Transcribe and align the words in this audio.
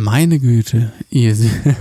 Meine 0.00 0.38
Güte, 0.38 0.92
ihr, 1.10 1.36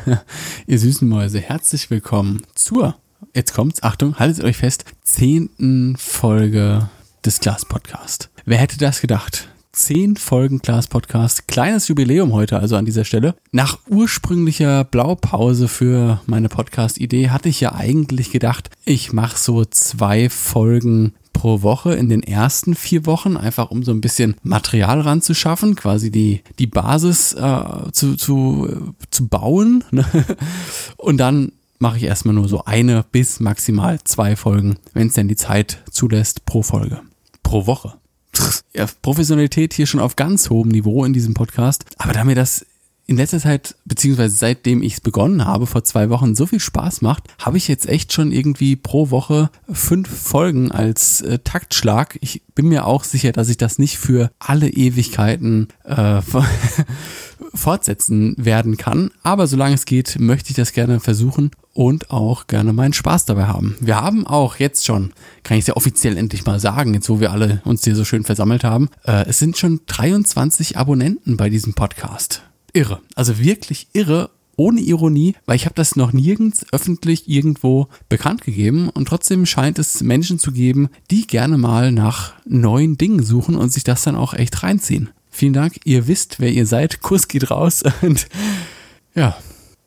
ihr 0.68 0.80
süßen 0.80 1.08
Mäuse, 1.08 1.40
herzlich 1.40 1.92
willkommen 1.92 2.42
zur, 2.56 2.96
jetzt 3.36 3.54
kommt's, 3.54 3.84
Achtung, 3.84 4.16
haltet 4.18 4.44
euch 4.44 4.58
fest, 4.58 4.86
zehnten 5.04 5.96
Folge 5.98 6.90
des 7.24 7.40
Glas 7.42 7.66
Podcast. 7.66 8.32
Wer 8.44 8.58
hätte 8.58 8.80
das 8.80 9.02
gedacht? 9.02 9.50
Zehn 9.72 10.16
Folgen 10.16 10.58
Glas 10.58 10.88
Podcast, 10.88 11.48
kleines 11.48 11.90
Jubiläum 11.90 12.34
heute 12.34 12.58
also 12.58 12.76
an 12.76 12.86
dieser 12.86 13.06
Stelle. 13.06 13.36
Nach 13.52 13.78
ursprünglicher 13.88 14.84
Blaupause 14.84 15.68
für 15.68 16.20
meine 16.26 16.50
Podcast-Idee 16.50 17.30
hatte 17.30 17.50
ich 17.50 17.62
ja 17.62 17.76
eigentlich 17.76 18.32
gedacht, 18.32 18.72
ich 18.84 19.14
mache 19.14 19.38
so 19.38 19.64
zwei 19.64 20.32
Folgen 20.32 21.14
pro 21.38 21.62
Woche 21.62 21.94
in 21.94 22.10
den 22.10 22.24
ersten 22.24 22.74
vier 22.74 23.06
Wochen, 23.06 23.38
einfach 23.38 23.70
um 23.70 23.84
so 23.84 23.92
ein 23.92 24.02
bisschen 24.02 24.36
Material 24.42 25.02
ranzuschaffen, 25.02 25.76
quasi 25.76 26.10
die, 26.10 26.42
die 26.58 26.66
Basis 26.66 27.34
äh, 27.34 27.92
zu, 27.92 28.16
zu, 28.16 28.96
zu 29.12 29.28
bauen. 29.28 29.84
Ne? 29.98 30.06
Und 30.98 31.18
dann 31.18 31.54
mache 31.80 31.98
ich 31.98 32.04
erstmal 32.04 32.36
nur 32.36 32.48
so 32.48 32.66
eine 32.66 33.06
bis 33.12 33.40
maximal 33.40 34.00
zwei 34.04 34.36
Folgen, 34.36 34.78
wenn 34.94 35.08
es 35.08 35.14
denn 35.14 35.28
die 35.28 35.36
Zeit 35.36 35.84
zulässt, 35.90 36.46
pro 36.46 36.62
Folge. 36.62 37.02
Pro 37.42 37.68
Woche. 37.68 37.94
Ja, 38.74 38.86
Professionalität 39.02 39.74
hier 39.74 39.88
schon 39.88 40.00
auf 40.00 40.16
ganz 40.16 40.50
hohem 40.50 40.70
Niveau 40.70 41.06
in 41.06 41.14
diesem 41.14 41.34
Podcast. 41.34 41.86
Aber 41.98 42.14
da 42.14 42.24
mir 42.24 42.36
das 42.36 42.66
in 43.08 43.16
letzter 43.16 43.40
Zeit, 43.40 43.76
beziehungsweise 43.86 44.36
seitdem 44.36 44.84
ich 44.84 44.96
es 44.96 45.02
begonnen 45.02 45.46
habe, 45.46 45.66
vor 45.66 45.86
zwei 45.86 46.10
Wochen, 46.10 46.36
so 46.36 46.46
viel 46.46 46.60
Spaß 46.60 47.02
macht, 47.02 47.24
habe 47.40 47.58
ich 47.58 47.70
jetzt 47.70 47.88
echt 47.88 48.12
schon 48.12 48.34
irgendwie 48.34 48.76
pro 48.76 49.10
Woche 49.12 49.50
fünf 49.72 50.10
Folgen 50.10 50.74
als 50.74 51.22
äh, 51.22 51.40
Taktschlag. 51.40 52.18
Ich 52.20 52.42
bin 52.54 52.68
mir 52.68 52.86
auch 52.86 53.06
sicher, 53.06 53.32
dass 53.32 53.48
ich 53.48 53.56
das 53.56 53.80
nicht 53.80 53.98
für 53.98 54.30
alle 54.40 54.70
Ewigkeiten 54.70 55.70
äh, 55.86 56.22
fortsetzen 57.54 58.36
werden 58.38 58.76
kann. 58.76 59.12
Aber 59.24 59.48
solange 59.48 59.76
es 59.76 59.86
geht, 59.86 60.20
möchte 60.20 60.50
ich 60.50 60.58
das 60.58 60.74
gerne 60.74 61.00
versuchen 61.00 61.52
und 61.74 62.12
auch 62.12 62.48
gerne 62.48 62.74
meinen 62.74 62.94
Spaß 62.94 63.24
dabei 63.24 63.46
haben. 63.46 63.78
Wir 63.80 64.02
haben 64.02 64.28
auch 64.28 64.58
jetzt 64.58 64.86
schon, 64.86 65.14
kann 65.44 65.58
ich 65.58 65.62
es 65.62 65.68
ja 65.68 65.78
offiziell 65.78 66.18
endlich 66.18 66.46
mal 66.46 66.60
sagen, 66.60 66.94
jetzt 66.94 67.08
wo 67.08 67.22
wir 67.22 67.32
alle 67.32 67.62
uns 67.64 67.86
hier 67.86 67.96
so 67.96 68.04
schön 68.04 68.26
versammelt 68.26 68.66
haben, 68.66 68.90
äh, 69.06 69.26
es 69.30 69.40
sind 69.40 69.58
schon 69.58 69.80
23 69.86 70.78
Abonnenten 70.78 71.38
bei 71.38 71.50
diesem 71.50 71.74
Podcast 71.74 72.47
irre. 72.78 73.02
Also 73.16 73.40
wirklich 73.40 73.88
irre, 73.94 74.30
ohne 74.56 74.82
Ironie, 74.82 75.36
weil 75.46 75.56
ich 75.56 75.66
habe 75.66 75.76
das 75.76 75.96
noch 75.96 76.14
nirgends 76.14 76.66
öffentlich 76.72 77.28
irgendwo 77.28 77.88
bekannt 78.10 78.44
gegeben 78.44 78.90
und 78.90 79.08
trotzdem 79.08 79.46
scheint 79.46 79.80
es 79.80 80.02
Menschen 80.02 80.40
zu 80.40 80.52
geben, 80.52 80.90
die 81.12 81.28
gerne 81.28 81.58
mal 81.58 81.92
nach 81.92 82.34
neuen 82.46 82.98
Dingen 82.98 83.24
suchen 83.24 83.56
und 83.56 83.72
sich 83.72 83.84
das 83.84 84.04
dann 84.04 84.16
auch 84.16 84.34
echt 84.34 84.64
reinziehen. 84.64 85.10
Vielen 85.30 85.54
Dank, 85.54 85.80
ihr 85.86 86.08
wisst, 86.08 86.40
wer 86.40 86.52
ihr 86.52 86.66
seid. 86.66 87.02
Kuss 87.02 87.28
geht 87.28 87.52
raus 87.52 87.84
und 88.02 88.28
ja, 89.16 89.38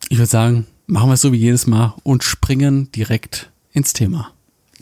ich 0.09 0.19
würde 0.19 0.31
sagen, 0.31 0.67
machen 0.87 1.11
wir 1.11 1.15
es 1.15 1.21
so 1.21 1.33
wie 1.33 1.39
jedes 1.39 1.67
Mal 1.67 1.95
und 2.03 2.25
springen 2.25 2.91
direkt 2.93 3.51
ins 3.73 3.93
Thema. 3.93 4.33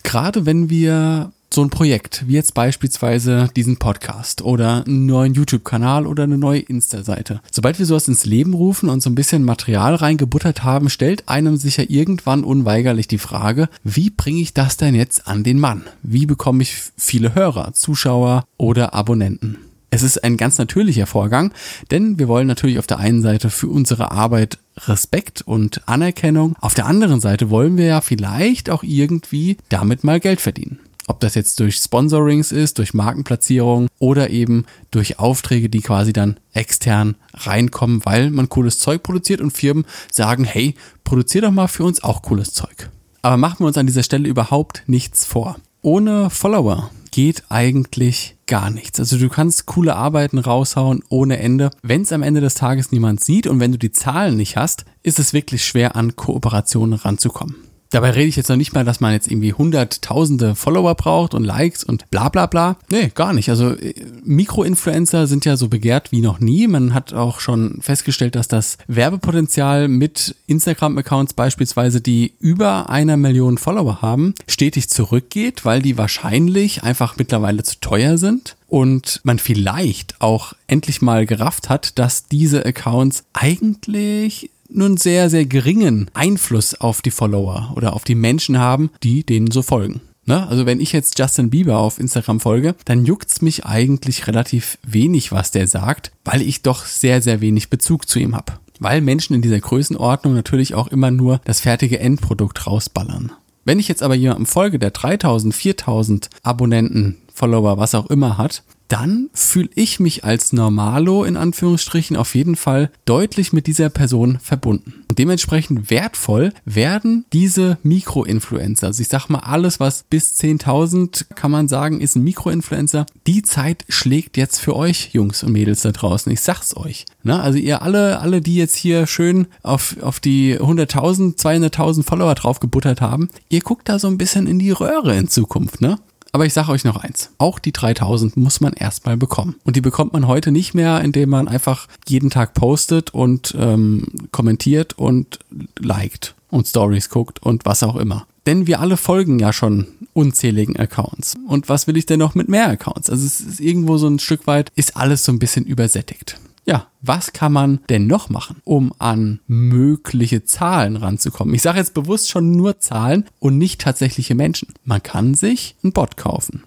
Gerade 0.03 0.47
wenn 0.47 0.71
wir 0.71 1.33
so 1.59 1.65
ein 1.65 1.71
Projekt, 1.71 2.23
wie 2.29 2.35
jetzt 2.35 2.55
beispielsweise 2.55 3.51
diesen 3.57 3.79
Podcast 3.79 4.43
oder 4.43 4.85
einen 4.87 5.07
neuen 5.07 5.35
YouTube-Kanal 5.35 6.07
oder 6.07 6.23
eine 6.23 6.39
neue 6.39 6.61
Insta-Seite. 6.61 7.41
Sobald 7.51 7.81
wir 7.81 7.87
sowas 7.87 8.07
ins 8.07 8.25
Leben 8.25 8.55
rufen 8.55 8.89
und 8.89 9.03
so 9.03 9.11
ein 9.11 9.17
bisschen 9.17 9.43
Material 9.43 9.97
reingebuttert 9.97 10.63
haben, 10.63 10.89
stellt 10.89 11.29
einem 11.29 11.57
sicher 11.57 11.91
irgendwann 11.91 12.45
unweigerlich 12.45 13.09
die 13.09 13.19
Frage, 13.19 13.69
wie 13.83 14.09
bringe 14.09 14.39
ich 14.41 14.55
das 14.55 14.77
denn 14.77 14.95
jetzt 14.95 15.27
an 15.27 15.43
den 15.43 15.59
Mann? 15.59 15.83
Wie 16.05 16.27
bekomme 16.27 16.63
ich 16.63 16.77
viele 16.97 17.35
Hörer, 17.35 17.73
Zuschauer 17.73 18.45
oder 18.57 18.95
Abonnenten? 18.95 19.59
Es 19.91 20.05
ist 20.05 20.23
ein 20.23 20.37
ganz 20.37 20.59
natürlicher 20.59 21.07
Vorgang, 21.07 21.53
denn 21.91 22.21
wir 22.21 22.29
wollen 22.29 22.47
natürlich 22.47 22.79
auf 22.79 22.87
der 22.87 23.01
einen 23.01 23.23
Seite 23.23 23.51
für 23.51 23.67
unsere 23.67 24.13
Arbeit 24.13 24.59
Respekt 24.87 25.43
und 25.43 25.89
Anerkennung. 25.89 26.55
Auf 26.61 26.75
der 26.75 26.87
anderen 26.87 27.21
Seite 27.21 27.51
wollen 27.51 27.77
wir 27.77 27.87
ja 27.87 28.01
vielleicht 28.01 28.71
auch 28.71 28.85
irgendwie 28.85 29.57
damit 29.71 30.05
mal 30.05 30.21
Geld 30.21 30.41
verdienen. 30.41 30.79
Ob 31.09 31.21
das 31.21 31.35
jetzt 31.35 31.59
durch 31.59 31.77
Sponsorings 31.77 32.53
ist, 32.53 32.79
durch 32.79 32.93
Markenplatzierung 32.93 33.89
oder 33.99 34.29
eben 34.29 34.67
durch 34.91 35.19
Aufträge, 35.19 35.71
die 35.71 35.81
quasi 35.81 36.13
dann 36.13 36.39
extern 36.53 37.17
reinkommen, 37.33 38.05
weil 38.05 38.31
man 38.31 38.51
cooles 38.51 38.79
Zeug 38.79 39.03
produziert 39.03 39.41
und 39.41 39.51
Firmen 39.51 39.87
sagen, 40.13 40.45
hey, 40.45 40.75
produzier 41.05 41.41
doch 41.41 41.51
mal 41.51 41.67
für 41.67 41.85
uns 41.85 42.05
auch 42.05 42.21
cooles 42.23 42.53
Zeug. 42.53 42.91
Aber 43.23 43.39
machen 43.39 43.61
wir 43.61 43.67
uns 43.67 43.79
an 43.79 43.87
dieser 43.87 44.03
Stelle 44.03 44.29
überhaupt 44.29 44.85
nichts 44.87 45.25
vor. 45.25 45.57
Ohne 45.81 46.29
Follower 46.29 46.91
geht 47.11 47.45
eigentlich 47.49 48.37
gar 48.47 48.71
nichts. 48.71 49.01
Also 49.01 49.17
du 49.17 49.29
kannst 49.31 49.65
coole 49.65 49.97
Arbeiten 49.97 50.39
raushauen 50.39 51.03
ohne 51.09 51.39
Ende. 51.39 51.71
Wenn 51.83 52.03
es 52.03 52.13
am 52.13 52.23
Ende 52.23 52.43
des 52.43 52.55
Tages 52.55 52.93
niemand 52.93 53.25
sieht 53.25 53.47
und 53.47 53.61
wenn 53.61 53.73
du 53.73 53.79
die 53.79 53.93
Zahlen 53.93 54.37
nicht 54.37 54.57
hast, 54.57 54.85
ist 55.03 55.19
es 55.19 55.33
wirklich 55.33 55.65
schwer 55.65 55.97
an 55.97 56.17
Kooperationen 56.17 56.99
ranzukommen. 56.99 57.68
Dabei 57.91 58.11
rede 58.11 58.29
ich 58.29 58.37
jetzt 58.37 58.49
noch 58.49 58.57
nicht 58.57 58.75
mal, 58.75 58.85
dass 58.85 59.01
man 59.01 59.13
jetzt 59.13 59.31
irgendwie 59.31 59.55
hunderttausende 59.55 60.55
Follower 60.55 60.95
braucht 60.95 61.35
und 61.35 61.45
Likes 61.45 61.85
und 61.85 62.11
bla 62.11 62.29
bla 62.29 62.47
bla. 62.47 62.77
Nee, 62.91 63.11
gar 63.15 63.33
nicht. 63.33 63.49
Also 63.49 63.71
äh, 63.71 63.95
Mikroinfluencer 64.25 65.27
sind 65.27 65.45
ja 65.45 65.57
so 65.57 65.69
begehrt 65.69 66.13
wie 66.13 66.21
noch 66.21 66.39
nie. 66.41 66.67
Man 66.67 66.93
hat 66.93 67.15
auch 67.15 67.41
schon 67.41 67.79
festgestellt, 67.81 68.35
dass 68.35 68.49
das 68.49 68.77
Werbepotenzial 68.89 69.89
mit 69.89 70.37
Instagram-Accounts 70.47 71.33
beispielsweise, 71.33 72.01
die 72.01 72.35
über 72.41 72.91
einer 72.91 73.17
Million 73.17 73.57
Follower 73.57 74.03
haben, 74.03 74.35
stetig 74.47 74.91
zurückgeht, 74.91 75.65
weil 75.65 75.81
die 75.81 75.97
wahrscheinlich 75.97 76.83
einfach 76.83 77.17
mittlerweile 77.17 77.63
zu 77.63 77.81
teuer 77.81 78.19
sind 78.19 78.57
und 78.69 79.21
man 79.25 79.39
vielleicht 79.39 80.21
auch 80.21 80.53
endlich 80.67 81.01
mal 81.01 81.25
gerafft 81.25 81.71
hat, 81.71 81.99
dass 81.99 82.27
diese 82.27 82.65
Accounts 82.67 83.25
eigentlich 83.33 84.51
nun 84.69 84.97
sehr, 84.97 85.31
sehr 85.31 85.47
geringen 85.47 86.11
Einfluss 86.15 86.75
auf 86.75 87.03
die 87.03 87.11
Follower 87.11 87.73
oder 87.77 87.95
auf 87.95 88.05
die 88.05 88.15
Menschen 88.15 88.59
haben, 88.59 88.91
die 89.03 89.25
denen 89.25 89.51
so 89.51 89.63
folgen. 89.63 90.01
Ne? 90.29 90.47
Also 90.47 90.67
wenn 90.67 90.81
ich 90.81 90.93
jetzt 90.93 91.19
Justin 91.19 91.49
Bieber 91.49 91.79
auf 91.79 91.99
Instagram 91.99 92.39
folge, 92.39 92.75
dann 92.85 93.07
juckt's 93.07 93.41
mich 93.41 93.65
eigentlich 93.65 94.27
relativ 94.27 94.79
wenig, 94.87 95.33
was 95.33 95.51
der 95.51 95.67
sagt, 95.67 96.13
weil 96.25 96.43
ich 96.43 96.61
doch 96.61 96.85
sehr, 96.85 97.23
sehr 97.23 97.41
wenig 97.41 97.71
Bezug 97.71 98.07
zu 98.07 98.19
ihm 98.19 98.37
habe. 98.37 98.53
Weil 98.79 99.01
Menschen 99.01 99.35
in 99.35 99.43
dieser 99.43 99.59
Größenordnung 99.59 100.35
natürlich 100.35 100.75
auch 100.75 100.89
immer 100.89 101.11
nur 101.11 101.41
das 101.45 101.61
fertige 101.61 101.99
Endprodukt 101.99 102.67
rausballern. 102.67 103.33
Wenn 103.65 103.79
ich 103.79 103.89
jetzt 103.89 104.03
aber 104.03 104.15
jemandem 104.15 104.47
folge, 104.47 104.79
der 104.79 104.91
3000, 104.91 105.55
4000 105.55 106.31
Abonnenten, 106.43 107.17
Follower, 107.39 107.79
was 107.79 107.95
auch 107.95 108.11
immer 108.11 108.37
hat, 108.37 108.65
dann 108.89 109.29
fühle 109.35 109.69
ich 109.75 110.01
mich 110.01 110.25
als 110.25 110.53
Normalo 110.53 111.25
in 111.25 111.37
Anführungsstrichen 111.37 112.17
auf 112.17 112.35
jeden 112.35 112.57
Fall 112.57 112.91
deutlich 113.05 113.53
mit 113.53 113.67
dieser 113.67 113.91
Person 113.91 114.39
verbunden. 114.43 115.05
Und 115.09 115.19
dementsprechend 115.19 115.91
wertvoll 115.91 116.53
werden 116.65 117.27
diese 117.33 117.79
Mikroinfluencer. 117.83 118.89
Also 118.89 119.03
ich 119.03 119.09
sag 119.09 119.29
mal, 119.29 119.41
alles, 119.41 119.79
was 119.79 120.05
bis 120.05 120.35
10.000 120.41 121.35
kann 121.35 121.51
man 121.51 121.69
sagen, 121.69 122.01
ist 122.01 122.17
ein 122.17 122.25
Mikroinfluencer. 122.25 123.07
Die 123.27 123.43
Zeit 123.43 123.85
schlägt 123.89 124.37
jetzt 124.37 124.59
für 124.59 124.75
euch, 124.75 125.11
Jungs 125.13 125.43
und 125.43 125.53
Mädels 125.53 125.83
da 125.83 125.93
draußen. 125.93 126.33
Ich 126.33 126.41
sag's 126.41 126.77
euch. 126.77 127.05
Na, 127.23 127.43
also 127.43 127.59
ihr 127.59 127.83
alle, 127.83 128.21
alle, 128.21 128.41
die 128.41 128.57
jetzt 128.57 128.77
hier 128.77 129.07
schön 129.07 129.49
auf, 129.63 129.97
auf 130.01 130.19
die 130.19 130.59
100.000, 130.59 131.37
200.000 131.39 132.05
Follower 132.05 132.35
draufgebuttert 132.35 133.03
haben, 133.03 133.29
ihr 133.51 133.61
guckt 133.61 133.89
da 133.89 133.99
so 133.99 134.09
ein 134.09 134.19
bisschen 134.19 134.47
in 134.47 134.59
die 134.59 134.71
Röhre 134.71 135.15
in 135.15 135.29
Zukunft, 135.29 135.83
ne? 135.83 135.99
Aber 136.33 136.47
ich 136.47 136.53
sage 136.53 136.71
euch 136.71 136.85
noch 136.85 136.97
eins. 136.97 137.31
Auch 137.39 137.59
die 137.59 137.73
3000 137.73 138.37
muss 138.37 138.61
man 138.61 138.73
erstmal 138.73 139.17
bekommen. 139.17 139.57
Und 139.65 139.77
die 139.77 139.81
bekommt 139.81 140.13
man 140.13 140.27
heute 140.27 140.51
nicht 140.51 140.75
mehr, 140.75 141.01
indem 141.01 141.31
man 141.31 141.49
einfach 141.49 141.89
jeden 142.07 142.31
Tag 142.31 142.55
postet 142.55 143.15
und 143.15 143.55
ähm, 143.59 144.07
kommentiert 144.31 144.99
und 144.99 145.39
liked 145.79 146.35
und 146.51 146.67
Stories 146.67 147.09
guckt 147.09 147.43
und 147.43 147.65
was 147.65 147.83
auch 147.83 147.97
immer. 147.97 148.27
Denn 148.47 148.67
wir 148.67 148.81
alle 148.81 148.97
folgen 148.97 149.39
ja 149.39 149.53
schon 149.53 149.89
unzähligen 150.15 150.77
Accounts. 150.77 151.35
Und 151.47 151.69
was 151.69 151.87
will 151.87 151.97
ich 151.97 152.07
denn 152.07 152.19
noch 152.19 152.35
mit 152.35 152.49
mehr 152.49 152.69
Accounts? 152.69 153.11
Also 153.11 153.25
es 153.27 153.41
ist 153.41 153.61
irgendwo 153.61 153.99
so 153.99 154.09
ein 154.09 154.19
Stück 154.19 154.47
weit, 154.47 154.73
ist 154.75 154.97
alles 154.97 155.25
so 155.25 155.33
ein 155.33 155.39
bisschen 155.39 155.65
übersättigt 155.65 156.39
ja, 156.69 156.87
was 157.01 157.33
kann 157.33 157.53
man 157.53 157.81
denn 157.89 158.07
noch 158.07 158.29
machen, 158.29 158.57
um 158.65 158.93
an 158.99 159.41
mögliche 159.47 160.45
Zahlen 160.45 160.97
ranzukommen? 160.97 161.55
Ich 161.55 161.63
sage 161.63 161.79
jetzt 161.79 161.95
bewusst 161.95 162.31
schon 162.31 162.53
nur 162.53 162.79
Zahlen 162.79 163.25
und 163.39 163.57
nicht 163.59 163.81
tatsächliche 163.81 164.35
Menschen. 164.35 164.69
Man 164.85 165.03
kann 165.03 165.35
sich 165.35 165.77
einen 165.83 165.93
Bot 165.93 166.17
kaufen. 166.17 166.63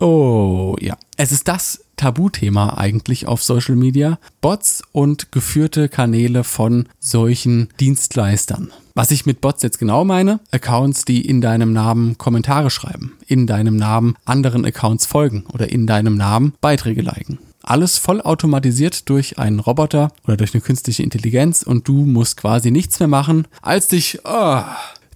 Oh 0.00 0.76
ja. 0.80 0.96
Es 1.16 1.32
ist 1.32 1.48
das 1.48 1.84
Tabuthema 1.96 2.74
eigentlich 2.78 3.26
auf 3.26 3.42
Social 3.42 3.74
Media. 3.74 4.18
Bots 4.40 4.82
und 4.92 5.32
geführte 5.32 5.88
Kanäle 5.88 6.44
von 6.44 6.88
solchen 7.00 7.68
Dienstleistern. 7.80 8.70
Was 8.94 9.10
ich 9.10 9.26
mit 9.26 9.40
Bots 9.40 9.62
jetzt 9.62 9.78
genau 9.78 10.04
meine? 10.04 10.40
Accounts, 10.52 11.04
die 11.04 11.26
in 11.26 11.40
deinem 11.40 11.72
Namen 11.72 12.18
Kommentare 12.18 12.70
schreiben, 12.70 13.14
in 13.26 13.46
deinem 13.46 13.76
Namen 13.76 14.14
anderen 14.24 14.64
Accounts 14.64 15.06
folgen 15.06 15.44
oder 15.52 15.70
in 15.70 15.86
deinem 15.86 16.16
Namen 16.16 16.54
Beiträge 16.60 17.02
liken. 17.02 17.38
Alles 17.68 17.98
vollautomatisiert 17.98 19.10
durch 19.10 19.38
einen 19.38 19.60
Roboter 19.60 20.10
oder 20.24 20.38
durch 20.38 20.54
eine 20.54 20.62
künstliche 20.62 21.02
Intelligenz 21.02 21.62
und 21.62 21.86
du 21.86 22.06
musst 22.06 22.38
quasi 22.38 22.70
nichts 22.70 22.98
mehr 22.98 23.08
machen, 23.08 23.46
als 23.60 23.88
dich 23.88 24.20
oh, 24.24 24.62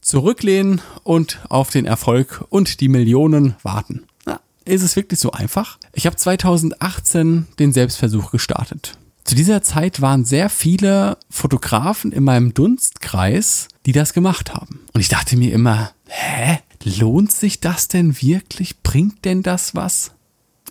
zurücklehnen 0.03 0.83
und 1.03 1.41
auf 1.49 1.71
den 1.71 1.87
Erfolg 1.87 2.45
und 2.51 2.83
die 2.83 2.91
Millionen 2.91 3.57
warten. 3.63 4.03
Na, 4.27 4.39
ist 4.67 4.83
es 4.83 4.97
wirklich 4.97 5.19
so 5.19 5.33
einfach? 5.33 5.79
Ich 5.95 6.05
habe 6.05 6.17
2018 6.17 7.47
den 7.59 7.73
Selbstversuch 7.73 8.31
gestartet. 8.31 8.99
Zu 9.25 9.35
dieser 9.35 9.63
Zeit 9.63 10.03
waren 10.03 10.27
sehr 10.27 10.51
viele 10.51 11.17
Fotografen 11.31 12.13
in 12.13 12.23
meinem 12.23 12.53
Dunstkreis, 12.53 13.69
die 13.87 13.93
das 13.93 14.13
gemacht 14.13 14.53
haben. 14.53 14.81
Und 14.93 15.01
ich 15.01 15.09
dachte 15.09 15.39
mir 15.39 15.55
immer, 15.55 15.93
hä? 16.07 16.59
Lohnt 16.85 17.33
sich 17.33 17.61
das 17.61 17.89
denn 17.89 18.21
wirklich? 18.21 18.83
Bringt 18.83 19.25
denn 19.25 19.43
das 19.43 19.75
was? 19.75 20.11